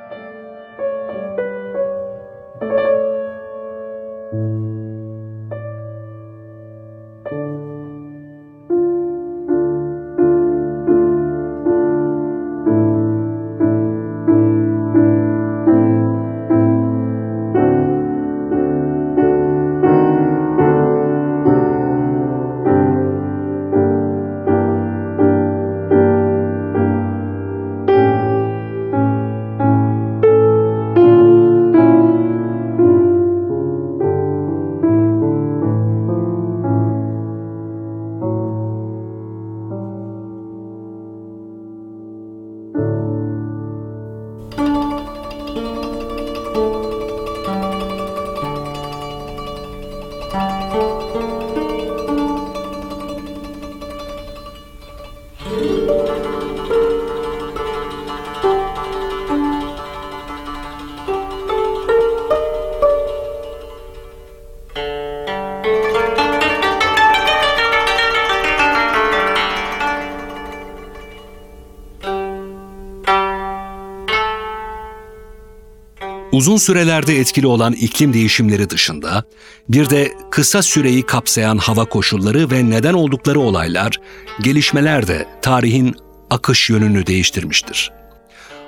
Uzun 76.49 76.57
sürelerde 76.57 77.19
etkili 77.19 77.47
olan 77.47 77.73
iklim 77.73 78.13
değişimleri 78.13 78.69
dışında 78.69 79.23
bir 79.69 79.89
de 79.89 80.13
kısa 80.31 80.61
süreyi 80.61 81.03
kapsayan 81.05 81.57
hava 81.57 81.85
koşulları 81.85 82.51
ve 82.51 82.69
neden 82.69 82.93
oldukları 82.93 83.39
olaylar, 83.39 83.99
gelişmeler 84.41 85.07
de 85.07 85.27
tarihin 85.41 85.95
akış 86.29 86.69
yönünü 86.69 87.05
değiştirmiştir. 87.05 87.91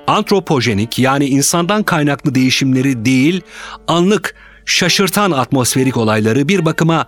Antropojenik 0.07 0.99
yani 0.99 1.25
insandan 1.25 1.83
kaynaklı 1.83 2.35
değişimleri 2.35 3.05
değil, 3.05 3.41
anlık 3.87 4.35
şaşırtan 4.65 5.31
atmosferik 5.31 5.97
olayları 5.97 6.47
bir 6.47 6.65
bakıma 6.65 7.07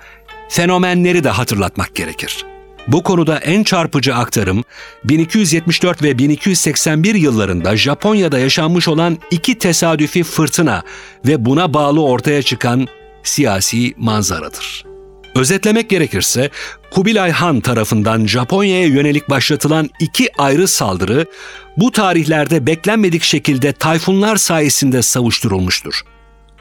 fenomenleri 0.50 1.24
de 1.24 1.30
hatırlatmak 1.30 1.96
gerekir.'' 1.96 2.53
Bu 2.88 3.04
konuda 3.04 3.38
en 3.38 3.64
çarpıcı 3.64 4.16
aktarım 4.16 4.64
1274 5.04 6.04
ve 6.04 6.18
1281 6.18 7.16
yıllarında 7.16 7.78
Japonya'da 7.78 8.40
yaşanmış 8.40 8.88
olan 8.88 9.18
iki 9.32 9.58
tesadüfi 9.58 10.24
fırtına 10.24 10.84
ve 11.26 11.46
buna 11.46 11.74
bağlı 11.74 12.04
ortaya 12.04 12.42
çıkan 12.42 12.88
siyasi 13.24 13.94
manzaradır. 13.98 14.84
Özetlemek 15.36 15.90
gerekirse 15.90 16.50
Kubilay 16.92 17.32
Han 17.32 17.62
tarafından 17.62 18.26
Japonya'ya 18.26 18.88
yönelik 18.88 19.30
başlatılan 19.30 19.90
iki 20.00 20.30
ayrı 20.38 20.68
saldırı 20.68 21.26
bu 21.78 21.92
tarihlerde 21.92 22.68
beklenmedik 22.68 23.24
şekilde 23.24 23.74
tayfunlar 23.74 24.36
sayesinde 24.36 25.02
savuşturulmuştur. 25.02 26.02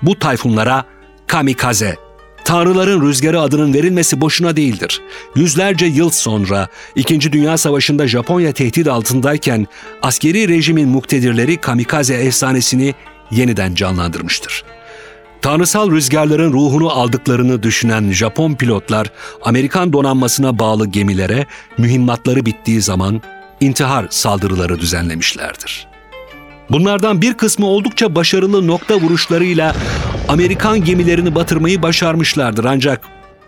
Bu 0.03 0.19
tayfunlara 0.19 0.85
kamikaze 1.27 1.97
Tanrıların 2.53 3.03
rüzgarı 3.09 3.41
adının 3.41 3.75
verilmesi 3.75 4.21
boşuna 4.21 4.57
değildir. 4.57 5.01
Yüzlerce 5.37 5.87
yıl 5.87 6.11
sonra 6.11 6.69
İkinci 6.95 7.33
Dünya 7.33 7.59
Savaşı'nda 7.59 8.09
Japonya 8.09 8.53
tehdit 8.53 8.89
altındayken 8.89 9.67
askeri 10.03 10.49
rejimin 10.49 10.89
muktedirleri 10.89 11.57
kamikaze 11.57 12.15
efsanesini 12.15 12.95
yeniden 13.31 13.75
canlandırmıştır. 13.75 14.65
Tanrısal 15.43 15.91
rüzgarların 15.91 16.53
ruhunu 16.53 16.91
aldıklarını 16.91 17.63
düşünen 17.63 18.13
Japon 18.13 18.55
pilotlar 18.55 19.13
Amerikan 19.43 19.93
donanmasına 19.93 20.59
bağlı 20.59 20.87
gemilere 20.87 21.47
mühimmatları 21.79 22.47
bittiği 22.47 22.81
zaman 22.81 23.23
intihar 23.61 24.07
saldırıları 24.11 24.81
düzenlemişlerdir. 24.81 25.92
Bunlardan 26.73 27.23
bir 27.23 27.35
kısmı 27.35 27.67
oldukça 27.67 28.15
başarılı 28.15 28.67
nokta 28.67 28.95
vuruşlarıyla 28.95 29.77
Amerikan 30.29 30.85
gemilerini 30.85 31.35
batırmayı 31.35 31.83
başarmışlardır 31.83 32.65
ancak 32.65 33.01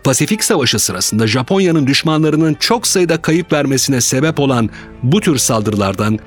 Pasifik 0.03 0.43
Savaşı 0.43 0.79
sırasında 0.79 1.27
Japonya'nın 1.27 1.87
düşmanlarının 1.87 2.53
çok 2.53 2.87
sayıda 2.87 3.21
kayıp 3.21 3.53
vermesine 3.53 4.01
sebep 4.01 4.39
olan 4.39 4.69
bu 5.03 5.21
tür 5.21 5.37
saldırılardan 5.37 6.19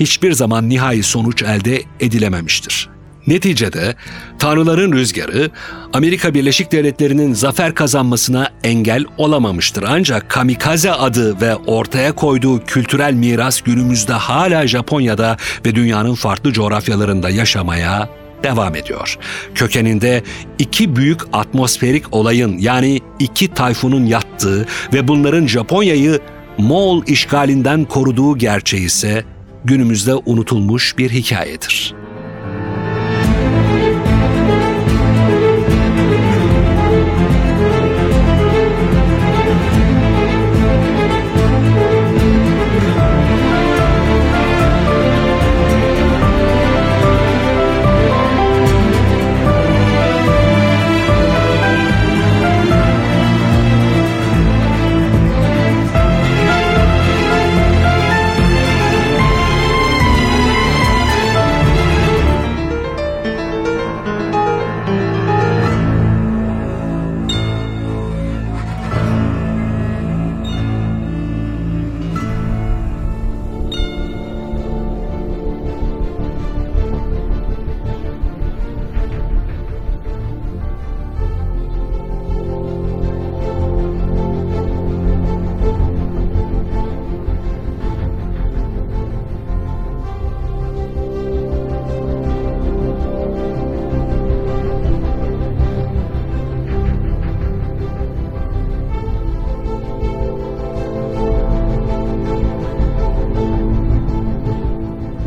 hiçbir 0.00 0.32
zaman 0.32 0.68
nihai 0.68 1.02
sonuç 1.02 1.42
elde 1.42 1.82
edilememiştir. 2.00 2.93
Neticede 3.26 3.94
tanrıların 4.38 4.92
rüzgarı 4.92 5.50
Amerika 5.92 6.34
Birleşik 6.34 6.72
Devletleri'nin 6.72 7.34
zafer 7.34 7.74
kazanmasına 7.74 8.50
engel 8.64 9.04
olamamıştır. 9.18 9.84
Ancak 9.88 10.28
kamikaze 10.28 10.92
adı 10.92 11.40
ve 11.40 11.56
ortaya 11.56 12.12
koyduğu 12.12 12.64
kültürel 12.64 13.14
miras 13.14 13.60
günümüzde 13.60 14.12
hala 14.12 14.66
Japonya'da 14.66 15.36
ve 15.66 15.74
dünyanın 15.74 16.14
farklı 16.14 16.52
coğrafyalarında 16.52 17.30
yaşamaya 17.30 18.08
devam 18.42 18.76
ediyor. 18.76 19.18
Kökeninde 19.54 20.22
iki 20.58 20.96
büyük 20.96 21.20
atmosferik 21.32 22.14
olayın 22.14 22.58
yani 22.58 23.00
iki 23.18 23.48
tayfunun 23.48 24.04
yattığı 24.04 24.66
ve 24.92 25.08
bunların 25.08 25.46
Japonya'yı 25.46 26.20
Moğol 26.58 27.02
işgalinden 27.06 27.84
koruduğu 27.84 28.38
gerçeği 28.38 28.86
ise 28.86 29.24
günümüzde 29.64 30.14
unutulmuş 30.14 30.98
bir 30.98 31.10
hikayedir. 31.10 31.94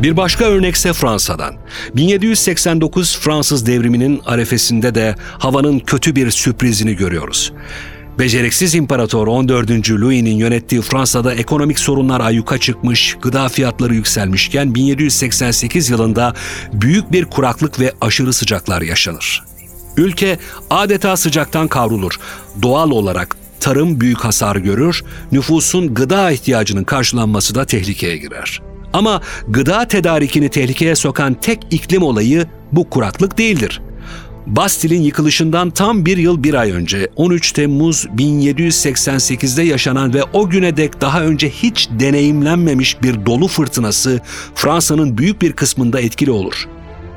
Bir 0.02 0.16
başka 0.16 0.44
örnekse 0.44 0.92
Fransa'dan. 0.92 1.54
1789 1.96 3.18
Fransız 3.18 3.66
devriminin 3.66 4.20
arefesinde 4.26 4.94
de 4.94 5.14
havanın 5.38 5.78
kötü 5.78 6.16
bir 6.16 6.30
sürprizini 6.30 6.96
görüyoruz. 6.96 7.52
Beceriksiz 8.18 8.74
İmparator 8.74 9.26
14. 9.26 9.90
Louis'nin 9.90 10.36
yönettiği 10.36 10.82
Fransa'da 10.82 11.34
ekonomik 11.34 11.78
sorunlar 11.78 12.20
ayyuka 12.20 12.58
çıkmış, 12.58 13.16
gıda 13.22 13.48
fiyatları 13.48 13.94
yükselmişken 13.94 14.74
1788 14.74 15.90
yılında 15.90 16.34
büyük 16.72 17.12
bir 17.12 17.24
kuraklık 17.24 17.80
ve 17.80 17.92
aşırı 18.00 18.32
sıcaklar 18.32 18.82
yaşanır. 18.82 19.44
Ülke 19.96 20.38
adeta 20.70 21.16
sıcaktan 21.16 21.68
kavrulur. 21.68 22.20
Doğal 22.62 22.90
olarak 22.90 23.36
tarım 23.60 24.00
büyük 24.00 24.18
hasar 24.18 24.56
görür, 24.56 25.04
nüfusun 25.32 25.94
gıda 25.94 26.30
ihtiyacının 26.30 26.84
karşılanması 26.84 27.54
da 27.54 27.64
tehlikeye 27.64 28.16
girer. 28.16 28.67
Ama 28.92 29.20
gıda 29.48 29.88
tedarikini 29.88 30.48
tehlikeye 30.48 30.94
sokan 30.94 31.34
tek 31.34 31.66
iklim 31.70 32.02
olayı 32.02 32.46
bu 32.72 32.90
kuraklık 32.90 33.38
değildir. 33.38 33.80
Bastil'in 34.46 35.02
yıkılışından 35.02 35.70
tam 35.70 36.06
bir 36.06 36.16
yıl 36.16 36.42
bir 36.42 36.54
ay 36.54 36.70
önce 36.70 37.08
13 37.16 37.52
Temmuz 37.52 38.06
1788'de 38.16 39.62
yaşanan 39.62 40.14
ve 40.14 40.22
o 40.32 40.50
güne 40.50 40.76
dek 40.76 41.00
daha 41.00 41.22
önce 41.22 41.50
hiç 41.50 41.88
deneyimlenmemiş 41.90 43.02
bir 43.02 43.26
dolu 43.26 43.48
fırtınası 43.48 44.20
Fransa'nın 44.54 45.18
büyük 45.18 45.42
bir 45.42 45.52
kısmında 45.52 46.00
etkili 46.00 46.30
olur. 46.30 46.68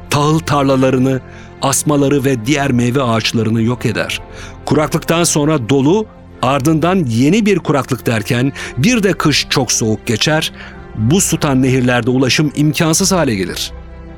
Tahıl 0.09 0.39
tarlalarını, 0.39 1.21
asmaları 1.61 2.25
ve 2.25 2.45
diğer 2.45 2.71
meyve 2.71 3.01
ağaçlarını 3.01 3.61
yok 3.61 3.85
eder. 3.85 4.21
Kuraklıktan 4.65 5.23
sonra 5.23 5.69
dolu, 5.69 6.05
ardından 6.41 7.05
yeni 7.09 7.45
bir 7.45 7.59
kuraklık 7.59 8.05
derken 8.05 8.53
bir 8.77 9.03
de 9.03 9.13
kış 9.13 9.47
çok 9.49 9.71
soğuk 9.71 10.07
geçer, 10.07 10.51
buz 10.95 11.29
tutan 11.29 11.61
nehirlerde 11.61 12.09
ulaşım 12.09 12.51
imkansız 12.55 13.11
hale 13.11 13.35
gelir. 13.35 13.71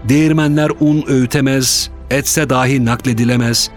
Değirmenler 0.09 0.71
un 0.79 1.03
öğütemez, 1.07 1.89
etse 2.09 2.49
dahi 2.49 2.85
nakledilemez. 2.85 3.69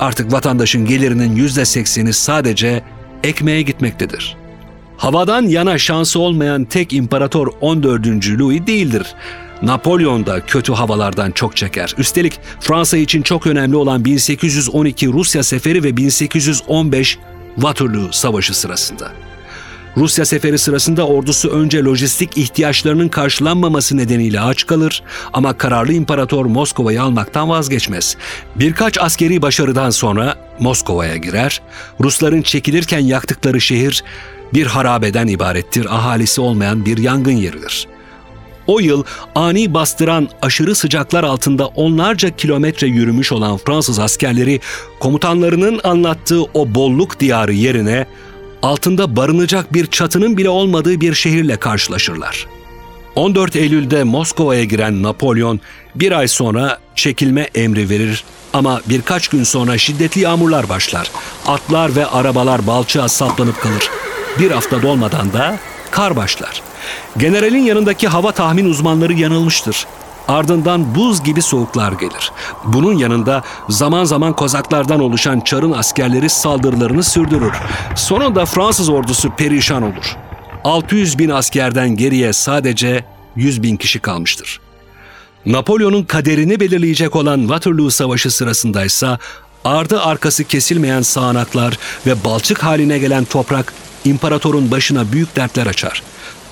Artık 0.00 0.32
vatandaşın 0.32 0.86
gelirinin 0.86 1.36
yüzde 1.36 1.64
sekseni 1.64 2.12
sadece 2.12 2.82
ekmeğe 3.24 3.62
gitmektedir. 3.62 4.36
Havadan 4.96 5.42
yana 5.42 5.78
şansı 5.78 6.20
olmayan 6.20 6.64
tek 6.64 6.92
imparator 6.92 7.46
14. 7.60 8.06
Louis 8.28 8.66
değildir. 8.66 9.14
Napolyon 9.62 10.26
da 10.26 10.46
kötü 10.46 10.72
havalardan 10.72 11.30
çok 11.30 11.56
çeker. 11.56 11.94
Üstelik 11.98 12.40
Fransa 12.60 12.96
için 12.96 13.22
çok 13.22 13.46
önemli 13.46 13.76
olan 13.76 14.04
1812 14.04 15.06
Rusya 15.06 15.42
seferi 15.42 15.82
ve 15.82 15.96
1815 15.96 17.18
Waterloo 17.54 18.12
Savaşı 18.12 18.58
sırasında. 18.58 19.12
Rusya 19.96 20.24
seferi 20.24 20.58
sırasında 20.58 21.06
ordusu 21.06 21.48
önce 21.48 21.84
lojistik 21.84 22.38
ihtiyaçlarının 22.38 23.08
karşılanmaması 23.08 23.96
nedeniyle 23.96 24.40
aç 24.40 24.66
kalır 24.66 25.02
ama 25.32 25.58
kararlı 25.58 25.92
imparator 25.92 26.46
Moskova'yı 26.46 27.02
almaktan 27.02 27.48
vazgeçmez. 27.48 28.16
Birkaç 28.56 28.98
askeri 29.00 29.42
başarıdan 29.42 29.90
sonra 29.90 30.34
Moskova'ya 30.60 31.16
girer. 31.16 31.62
Rusların 32.00 32.42
çekilirken 32.42 32.98
yaktıkları 32.98 33.60
şehir 33.60 34.04
bir 34.54 34.66
harabeden 34.66 35.26
ibarettir, 35.26 35.86
ahalisi 35.94 36.40
olmayan 36.40 36.84
bir 36.86 36.98
yangın 36.98 37.32
yeridir. 37.32 37.88
O 38.66 38.80
yıl 38.80 39.04
ani 39.34 39.74
bastıran 39.74 40.28
aşırı 40.42 40.74
sıcaklar 40.74 41.24
altında 41.24 41.66
onlarca 41.66 42.36
kilometre 42.36 42.86
yürümüş 42.86 43.32
olan 43.32 43.56
Fransız 43.56 43.98
askerleri 43.98 44.60
komutanlarının 45.00 45.80
anlattığı 45.84 46.42
o 46.42 46.74
bolluk 46.74 47.20
diyarı 47.20 47.52
yerine 47.52 48.06
altında 48.62 49.16
barınacak 49.16 49.74
bir 49.74 49.86
çatının 49.86 50.36
bile 50.36 50.48
olmadığı 50.48 51.00
bir 51.00 51.14
şehirle 51.14 51.56
karşılaşırlar. 51.56 52.46
14 53.14 53.56
Eylül'de 53.56 54.04
Moskova'ya 54.04 54.64
giren 54.64 55.02
Napolyon 55.02 55.60
bir 55.94 56.12
ay 56.12 56.28
sonra 56.28 56.78
çekilme 56.94 57.48
emri 57.54 57.90
verir 57.90 58.24
ama 58.52 58.80
birkaç 58.88 59.28
gün 59.28 59.44
sonra 59.44 59.78
şiddetli 59.78 60.20
yağmurlar 60.20 60.68
başlar. 60.68 61.10
Atlar 61.46 61.96
ve 61.96 62.06
arabalar 62.06 62.66
balçığa 62.66 63.08
saplanıp 63.08 63.60
kalır. 63.60 63.90
Bir 64.38 64.50
hafta 64.50 64.82
dolmadan 64.82 65.32
da 65.32 65.58
kar 65.90 66.16
başlar. 66.16 66.62
Generalin 67.16 67.62
yanındaki 67.62 68.08
hava 68.08 68.32
tahmin 68.32 68.64
uzmanları 68.64 69.12
yanılmıştır. 69.12 69.86
Ardından 70.28 70.94
buz 70.94 71.22
gibi 71.22 71.42
soğuklar 71.42 71.92
gelir. 71.92 72.32
Bunun 72.64 72.94
yanında 72.94 73.42
zaman 73.68 74.04
zaman 74.04 74.32
kozaklardan 74.32 75.00
oluşan 75.00 75.40
Çar'ın 75.40 75.72
askerleri 75.72 76.30
saldırılarını 76.30 77.02
sürdürür. 77.02 77.52
Sonunda 77.96 78.46
Fransız 78.46 78.88
ordusu 78.88 79.30
perişan 79.36 79.82
olur. 79.82 80.16
600 80.64 81.18
bin 81.18 81.28
askerden 81.28 81.96
geriye 81.96 82.32
sadece 82.32 83.04
100 83.36 83.62
bin 83.62 83.76
kişi 83.76 83.98
kalmıştır. 84.00 84.60
Napolyon'un 85.46 86.02
kaderini 86.02 86.60
belirleyecek 86.60 87.16
olan 87.16 87.40
Waterloo 87.40 87.90
Savaşı 87.90 88.30
sırasındaysa 88.30 89.18
ardı 89.64 90.02
arkası 90.02 90.44
kesilmeyen 90.44 91.02
sağanaklar 91.02 91.78
ve 92.06 92.24
balçık 92.24 92.62
haline 92.62 92.98
gelen 92.98 93.24
toprak 93.24 93.72
imparatorun 94.04 94.70
başına 94.70 95.12
büyük 95.12 95.36
dertler 95.36 95.66
açar. 95.66 96.02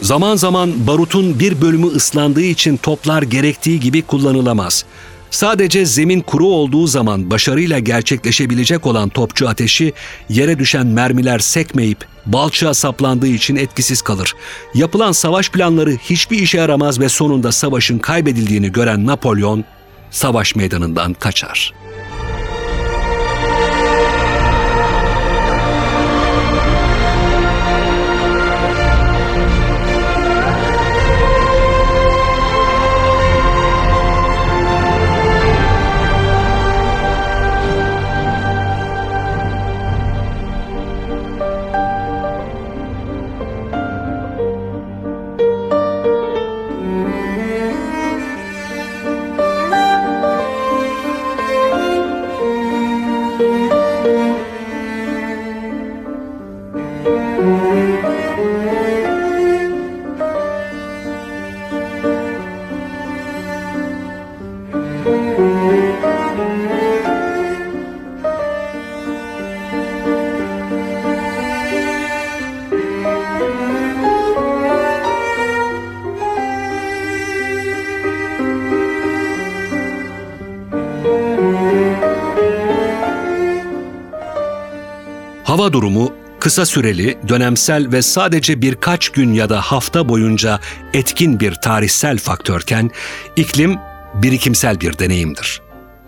Zaman 0.01 0.37
zaman 0.37 0.87
barutun 0.87 1.41
bir 1.41 1.61
bölümü 1.61 1.87
ıslandığı 1.87 2.43
için 2.43 2.77
toplar 2.77 3.23
gerektiği 3.23 3.81
gibi 3.81 4.03
kullanılamaz. 4.03 4.85
Sadece 5.31 5.87
zemin 5.87 6.21
kuru 6.21 6.47
olduğu 6.47 6.87
zaman 6.87 7.31
başarıyla 7.31 7.79
gerçekleşebilecek 7.79 8.87
olan 8.87 9.09
topçu 9.09 9.49
ateşi 9.49 9.93
yere 10.29 10.59
düşen 10.59 10.87
mermiler 10.87 11.39
sekmeyip 11.39 12.05
balçığa 12.27 12.75
saplandığı 12.75 13.27
için 13.27 13.57
etkisiz 13.57 14.03
kalır. 14.03 14.35
Yapılan 14.75 15.13
savaş 15.13 15.51
planları 15.51 15.91
hiçbir 15.91 16.39
işe 16.39 16.59
yaramaz 16.59 17.01
ve 17.01 17.09
sonunda 17.09 17.53
savaşın 17.53 17.99
kaybedildiğini 17.99 18.73
gören 18.73 19.07
Napolyon 19.07 19.65
savaş 20.11 20.57
meydanından 20.57 21.15
kaçar. 21.15 21.73
Hava 85.67 85.73
durumu 85.73 86.13
kısa 86.41 86.67
süreli, 86.67 87.19
dönemsel 87.29 87.93
ve 87.93 88.03
sadece 88.03 88.63
birkaç 88.63 89.09
gün 89.09 89.35
ya 89.35 89.49
da 89.49 89.61
hafta 89.61 90.09
boyunca 90.09 90.61
etkin 90.93 91.41
bir 91.41 91.55
tarihsel 91.55 92.19
faktörken 92.19 92.91
iklim 93.37 93.79
birikimsel 94.15 94.81
bir 94.81 94.99
deneyimdir. 94.99 95.63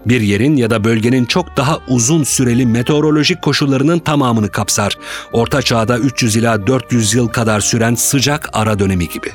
Bir 0.06 0.20
yerin 0.20 0.56
ya 0.56 0.70
da 0.70 0.84
bölgenin 0.84 1.24
çok 1.24 1.56
daha 1.56 1.78
uzun 1.88 2.24
süreli 2.24 2.66
meteorolojik 2.66 3.42
koşullarının 3.42 3.98
tamamını 3.98 4.48
kapsar. 4.48 4.98
Orta 5.32 5.62
çağda 5.62 5.98
300 5.98 6.36
ila 6.36 6.66
400 6.66 7.14
yıl 7.14 7.28
kadar 7.28 7.60
süren 7.60 7.94
sıcak 7.94 8.50
ara 8.52 8.78
dönemi 8.78 9.08
gibi. 9.08 9.28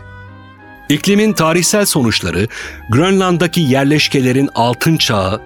İklimin 0.90 1.34
tarihsel 1.34 1.86
sonuçları 1.86 2.48
Grönland'daki 2.90 3.62
yerleşkelerin 3.62 4.50
altın 4.56 4.98
çağı 4.98 5.42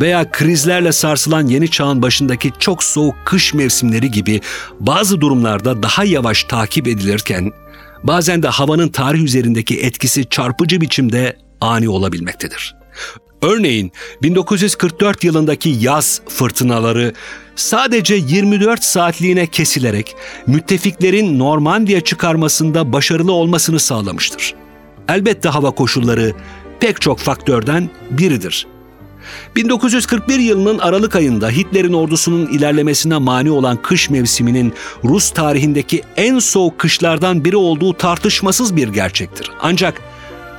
veya 0.00 0.30
krizlerle 0.30 0.92
sarsılan 0.92 1.46
yeni 1.46 1.70
çağın 1.70 2.02
başındaki 2.02 2.52
çok 2.58 2.84
soğuk 2.84 3.16
kış 3.24 3.54
mevsimleri 3.54 4.10
gibi 4.10 4.40
bazı 4.80 5.20
durumlarda 5.20 5.82
daha 5.82 6.04
yavaş 6.04 6.44
takip 6.44 6.88
edilirken 6.88 7.52
bazen 8.02 8.42
de 8.42 8.48
havanın 8.48 8.88
tarih 8.88 9.22
üzerindeki 9.22 9.80
etkisi 9.80 10.28
çarpıcı 10.28 10.80
biçimde 10.80 11.36
ani 11.60 11.88
olabilmektedir. 11.88 12.76
Örneğin 13.42 13.92
1944 14.22 15.24
yılındaki 15.24 15.68
yaz 15.68 16.20
fırtınaları 16.28 17.12
sadece 17.56 18.14
24 18.14 18.84
saatliğine 18.84 19.46
kesilerek 19.46 20.16
müttefiklerin 20.46 21.38
Normandiya 21.38 22.00
çıkarmasında 22.00 22.92
başarılı 22.92 23.32
olmasını 23.32 23.80
sağlamıştır. 23.80 24.54
Elbette 25.08 25.48
hava 25.48 25.70
koşulları 25.70 26.32
pek 26.80 27.00
çok 27.00 27.18
faktörden 27.18 27.90
biridir. 28.10 28.66
1941 29.56 30.38
yılının 30.38 30.78
Aralık 30.78 31.16
ayında 31.16 31.50
Hitler'in 31.50 31.92
ordusunun 31.92 32.46
ilerlemesine 32.46 33.16
mani 33.18 33.50
olan 33.50 33.82
kış 33.82 34.10
mevsiminin 34.10 34.72
Rus 35.04 35.30
tarihindeki 35.30 36.02
en 36.16 36.38
soğuk 36.38 36.78
kışlardan 36.78 37.44
biri 37.44 37.56
olduğu 37.56 37.92
tartışmasız 37.92 38.76
bir 38.76 38.88
gerçektir. 38.88 39.50
Ancak 39.60 40.02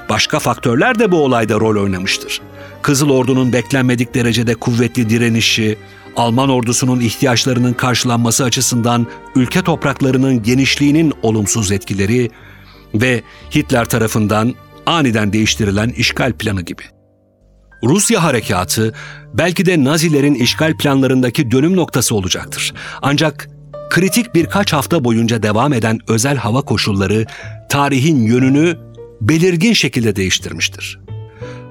başka 0.10 0.40
faktörler 0.40 1.00
de 1.00 1.12
bu 1.12 1.18
olayda 1.24 1.60
rol 1.60 1.84
oynamıştır. 1.84 2.42
Kızıl 2.82 3.10
Ordu'nun 3.10 3.54
beklenmedik 3.54 4.16
derecede 4.16 4.56
kuvvetli 4.56 5.10
direnişi, 5.10 5.78
Alman 6.16 6.50
ordusunun 6.50 7.00
ihtiyaçlarının 7.00 7.74
karşılanması 7.74 8.44
açısından 8.44 9.08
ülke 9.36 9.62
topraklarının 9.62 10.44
genişliğinin 10.44 11.14
olumsuz 11.22 11.72
etkileri 11.72 12.32
ve 12.94 13.24
Hitler 13.56 13.86
tarafından 13.86 14.56
aniden 14.86 15.34
değiştirilen 15.34 15.90
işgal 15.90 16.34
planı 16.34 16.62
gibi. 16.62 16.84
Rusya 17.84 18.24
harekatı 18.24 18.94
belki 19.34 19.66
de 19.66 19.84
Nazilerin 19.84 20.36
işgal 20.36 20.78
planlarındaki 20.78 21.52
dönüm 21.52 21.76
noktası 21.76 22.16
olacaktır. 22.16 22.74
Ancak 23.02 23.50
kritik 23.90 24.36
birkaç 24.36 24.74
hafta 24.74 25.04
boyunca 25.04 25.44
devam 25.44 25.74
eden 25.74 26.00
özel 26.08 26.38
hava 26.38 26.62
koşulları 26.62 27.26
tarihin 27.70 28.24
yönünü 28.24 28.78
belirgin 29.22 29.74
şekilde 29.74 30.16
değiştirmiştir. 30.16 31.00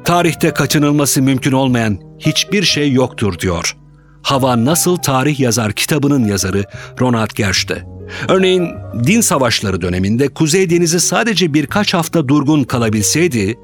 Tarihte 0.04 0.50
kaçınılması 0.54 1.22
mümkün 1.22 1.52
olmayan 1.52 1.98
hiçbir 2.18 2.62
şey 2.62 2.92
yoktur 2.92 3.38
diyor. 3.38 3.76
Hava 4.22 4.64
Nasıl 4.64 4.96
Tarih 4.96 5.40
Yazar 5.40 5.72
kitabının 5.72 6.28
yazarı 6.28 6.64
Ronald 7.00 7.30
Gersh'te. 7.34 7.84
Örneğin 8.28 8.68
din 9.06 9.20
savaşları 9.20 9.80
döneminde 9.80 10.28
Kuzey 10.28 10.70
Denizi 10.70 11.00
sadece 11.00 11.54
birkaç 11.54 11.94
hafta 11.94 12.28
durgun 12.28 12.64
kalabilseydi, 12.64 13.58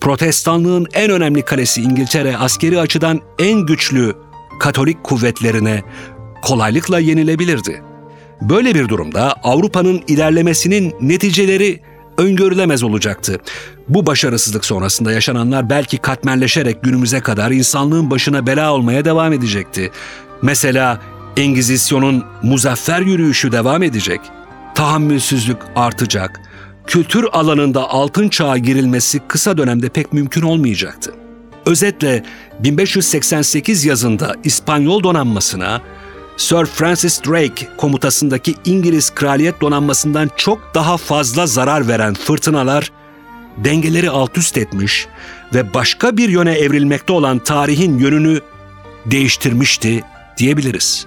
protestanlığın 0.00 0.86
en 0.94 1.10
önemli 1.10 1.42
kalesi 1.42 1.82
İngiltere 1.82 2.36
askeri 2.36 2.80
açıdan 2.80 3.20
en 3.38 3.60
güçlü 3.60 4.14
Katolik 4.60 5.04
kuvvetlerine 5.04 5.82
kolaylıkla 6.42 6.98
yenilebilirdi. 6.98 7.82
Böyle 8.40 8.74
bir 8.74 8.88
durumda 8.88 9.34
Avrupa'nın 9.42 10.02
ilerlemesinin 10.06 10.94
neticeleri 11.00 11.80
öngörülemez 12.18 12.82
olacaktı. 12.82 13.40
Bu 13.88 14.06
başarısızlık 14.06 14.64
sonrasında 14.64 15.12
yaşananlar 15.12 15.70
belki 15.70 15.98
katmerleşerek 15.98 16.82
günümüze 16.82 17.20
kadar 17.20 17.50
insanlığın 17.50 18.10
başına 18.10 18.46
bela 18.46 18.72
olmaya 18.72 19.04
devam 19.04 19.32
edecekti. 19.32 19.90
Mesela 20.42 21.00
Engizisyon'un 21.36 22.24
muzaffer 22.42 23.00
yürüyüşü 23.00 23.52
devam 23.52 23.82
edecek. 23.82 24.20
Tahammülsüzlük 24.74 25.58
artacak. 25.76 26.40
Kültür 26.86 27.26
alanında 27.32 27.90
altın 27.90 28.28
çağa 28.28 28.58
girilmesi 28.58 29.20
kısa 29.28 29.58
dönemde 29.58 29.88
pek 29.88 30.12
mümkün 30.12 30.42
olmayacaktı. 30.42 31.14
Özetle 31.66 32.24
1588 32.60 33.84
yazında 33.84 34.34
İspanyol 34.44 35.02
donanmasına 35.02 35.80
Sir 36.36 36.66
Francis 36.66 37.20
Drake 37.24 37.68
komutasındaki 37.76 38.54
İngiliz 38.64 39.10
kraliyet 39.10 39.60
donanmasından 39.60 40.30
çok 40.36 40.74
daha 40.74 40.96
fazla 40.96 41.46
zarar 41.46 41.88
veren 41.88 42.14
fırtınalar 42.14 42.92
dengeleri 43.56 44.10
alt 44.10 44.38
üst 44.38 44.58
etmiş 44.58 45.06
ve 45.54 45.74
başka 45.74 46.16
bir 46.16 46.28
yöne 46.28 46.52
evrilmekte 46.52 47.12
olan 47.12 47.38
tarihin 47.38 47.98
yönünü 47.98 48.40
değiştirmişti 49.06 50.04
diyebiliriz. 50.38 51.06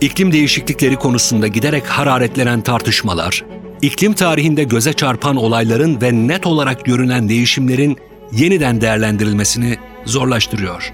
İklim 0.00 0.32
değişiklikleri 0.32 0.96
konusunda 0.96 1.46
giderek 1.46 1.86
hararetlenen 1.86 2.60
tartışmalar, 2.60 3.44
iklim 3.82 4.12
tarihinde 4.12 4.64
göze 4.64 4.92
çarpan 4.92 5.36
olayların 5.36 6.00
ve 6.00 6.12
net 6.12 6.46
olarak 6.46 6.84
görünen 6.84 7.28
değişimlerin 7.28 7.96
yeniden 8.32 8.80
değerlendirilmesini 8.80 9.78
zorlaştırıyor. 10.04 10.92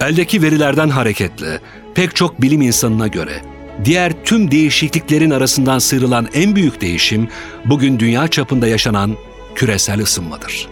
Eldeki 0.00 0.42
verilerden 0.42 0.88
hareketle 0.88 1.60
pek 1.94 2.16
çok 2.16 2.42
bilim 2.42 2.62
insanına 2.62 3.08
göre 3.08 3.42
diğer 3.84 4.12
tüm 4.24 4.50
değişikliklerin 4.50 5.30
arasından 5.30 5.78
sıyrılan 5.78 6.28
en 6.34 6.56
büyük 6.56 6.80
değişim 6.80 7.28
bugün 7.64 7.98
dünya 7.98 8.28
çapında 8.28 8.68
yaşanan 8.68 9.16
küresel 9.54 10.00
ısınmadır. 10.00 10.68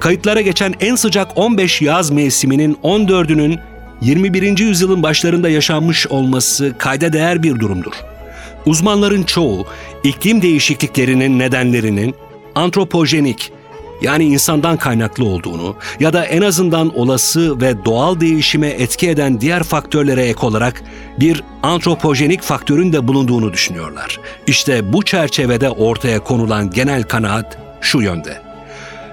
Kayıtlara 0.00 0.40
geçen 0.40 0.74
en 0.80 0.94
sıcak 0.94 1.38
15 1.38 1.82
yaz 1.82 2.10
mevsiminin 2.10 2.74
14'ünün 2.74 3.58
21. 4.00 4.58
yüzyılın 4.58 5.02
başlarında 5.02 5.48
yaşanmış 5.48 6.06
olması 6.06 6.74
kayda 6.78 7.12
değer 7.12 7.42
bir 7.42 7.60
durumdur. 7.60 7.92
Uzmanların 8.66 9.22
çoğu 9.22 9.66
iklim 10.04 10.42
değişikliklerinin 10.42 11.38
nedenlerinin 11.38 12.14
antropojenik 12.54 13.52
yani 14.02 14.24
insandan 14.24 14.76
kaynaklı 14.76 15.24
olduğunu 15.24 15.76
ya 16.00 16.12
da 16.12 16.24
en 16.24 16.42
azından 16.42 16.98
olası 16.98 17.60
ve 17.60 17.84
doğal 17.84 18.20
değişime 18.20 18.68
etki 18.68 19.10
eden 19.10 19.40
diğer 19.40 19.62
faktörlere 19.62 20.26
ek 20.26 20.46
olarak 20.46 20.82
bir 21.20 21.44
antropojenik 21.62 22.42
faktörün 22.42 22.92
de 22.92 23.08
bulunduğunu 23.08 23.52
düşünüyorlar. 23.52 24.20
İşte 24.46 24.92
bu 24.92 25.02
çerçevede 25.02 25.70
ortaya 25.70 26.24
konulan 26.24 26.70
genel 26.70 27.02
kanaat 27.02 27.58
şu 27.80 28.00
yönde. 28.00 28.40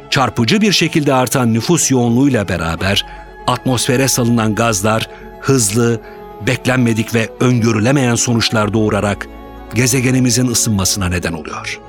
Çarpıcı 0.10 0.62
bir 0.62 0.72
şekilde 0.72 1.14
artan 1.14 1.54
nüfus 1.54 1.92
yoğunluğuyla 1.92 2.48
beraber 2.48 3.06
atmosfere 3.48 4.08
salınan 4.08 4.56
gazlar 4.56 5.10
hızlı, 5.42 6.02
beklenmedik 6.48 7.16
ve 7.16 7.30
öngörülemeyen 7.40 8.16
sonuçlar 8.16 8.74
doğurarak 8.74 9.28
gezegenimizin 9.74 10.48
ısınmasına 10.48 11.10
neden 11.10 11.34
oluyor. 11.34 11.80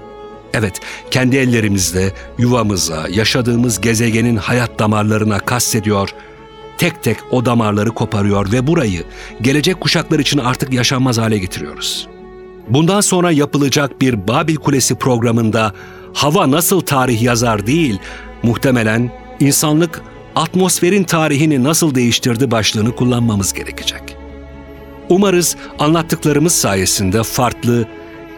Evet, 0.55 0.81
kendi 1.11 1.37
ellerimizle 1.37 2.13
yuvamıza, 2.39 3.07
yaşadığımız 3.11 3.81
gezegenin 3.81 4.37
hayat 4.37 4.79
damarlarına 4.79 5.39
kastediyor, 5.39 6.15
tek 6.79 7.03
tek 7.03 7.17
o 7.31 7.45
damarları 7.45 7.91
koparıyor 7.91 8.53
ve 8.53 8.67
burayı 8.67 9.05
gelecek 9.41 9.81
kuşaklar 9.81 10.19
için 10.19 10.39
artık 10.39 10.73
yaşanmaz 10.73 11.19
hale 11.19 11.39
getiriyoruz. 11.39 12.09
Bundan 12.69 13.01
sonra 13.01 13.31
yapılacak 13.31 14.01
bir 14.01 14.29
Babil 14.29 14.57
Kulesi 14.57 14.95
programında 14.95 15.73
hava 16.15 16.51
nasıl 16.51 16.81
tarih 16.81 17.23
yazar 17.23 17.67
değil, 17.67 17.99
muhtemelen 18.43 19.11
insanlık 19.41 20.03
atmosferin 20.39 21.05
tarihini 21.05 21.65
nasıl 21.65 21.95
değiştirdi 21.95 22.51
başlığını 22.51 22.97
kullanmamız 22.97 23.53
gerekecek. 23.53 24.17
Umarız 25.09 25.57
anlattıklarımız 25.79 26.53
sayesinde 26.53 27.23
farklı, 27.23 27.87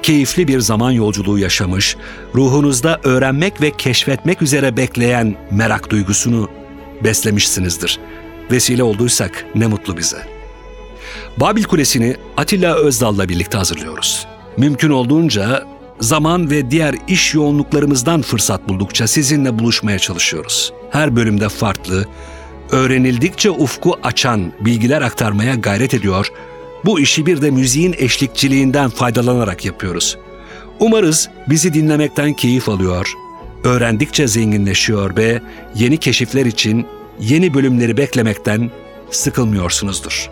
keyifli 0.03 0.49
bir 0.49 0.61
zaman 0.61 0.91
yolculuğu 0.91 1.39
yaşamış, 1.39 1.97
ruhunuzda 2.35 3.01
öğrenmek 3.05 3.61
ve 3.61 3.71
keşfetmek 3.71 4.43
üzere 4.43 4.77
bekleyen 4.77 5.37
merak 5.51 5.91
duygusunu 5.91 6.49
beslemişsinizdir. 7.05 7.99
Vesile 8.51 8.83
olduysak 8.83 9.47
ne 9.55 9.67
mutlu 9.67 9.97
bize. 9.97 10.27
Babil 11.37 11.65
Kulesi'ni 11.65 12.17
Atilla 12.37 12.75
Özdal'la 12.75 13.29
birlikte 13.29 13.59
hazırlıyoruz. 13.59 14.27
Mümkün 14.57 14.91
olduğunca 14.91 15.65
zaman 16.01 16.51
ve 16.51 16.71
diğer 16.71 16.95
iş 17.09 17.35
yoğunluklarımızdan 17.35 18.23
fırsat 18.23 18.69
buldukça 18.69 19.07
sizinle 19.07 19.59
buluşmaya 19.59 19.99
çalışıyoruz. 19.99 20.73
Her 20.91 21.17
bölümde 21.17 21.49
farklı, 21.49 22.07
öğrenildikçe 22.71 23.51
ufku 23.51 23.99
açan 24.03 24.53
bilgiler 24.61 25.03
aktarmaya 25.03 25.55
gayret 25.55 25.95
ediyor. 25.95 26.29
Bu 26.85 27.01
işi 27.01 27.27
bir 27.27 27.43
de 27.43 27.51
müziğin 27.51 27.95
eşlikçiliğinden 27.99 28.91
faydalanarak 28.91 29.65
yapıyoruz. 29.65 30.19
Umarız 30.81 31.29
bizi 31.49 31.75
dinlemekten 31.75 32.33
keyif 32.33 32.69
alıyor, 32.69 33.15
öğrendikçe 33.65 34.29
zenginleşiyor 34.29 35.17
ve 35.17 35.41
yeni 35.75 35.97
keşifler 35.97 36.47
için 36.47 36.87
yeni 37.21 37.55
bölümleri 37.55 37.97
beklemekten 37.97 38.71
sıkılmıyorsunuzdur. 39.11 40.31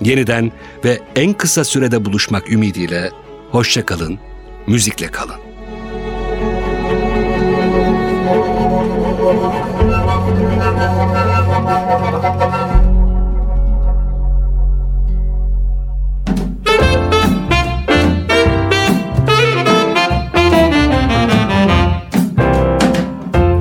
Yeniden 0.00 0.52
ve 0.84 1.00
en 1.16 1.32
kısa 1.32 1.64
sürede 1.64 2.04
buluşmak 2.04 2.52
ümidiyle 2.52 3.10
hoşça 3.50 3.86
kalın, 3.86 4.18
müzikle 4.68 5.06
kalın. 5.06 5.34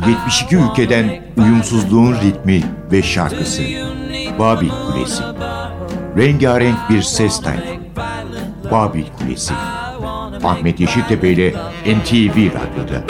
...72 0.07 0.71
ülkeden 0.71 1.23
uyumsuzluğun 1.37 2.13
ritmi 2.13 2.63
ve 2.91 3.03
şarkısı... 3.03 3.63
...Babil 4.39 4.69
Kulesi... 4.69 5.23
...rengarenk 6.17 6.89
bir 6.89 7.01
ses 7.01 7.41
tayfı... 7.41 7.77
...Babil 8.71 9.05
Kulesi... 9.19 9.53
Ahmet 10.43 10.79
Yeşiltepe 10.79 11.29
ile 11.29 11.53
NTV 11.85 12.37
Radyo'da. 12.37 13.03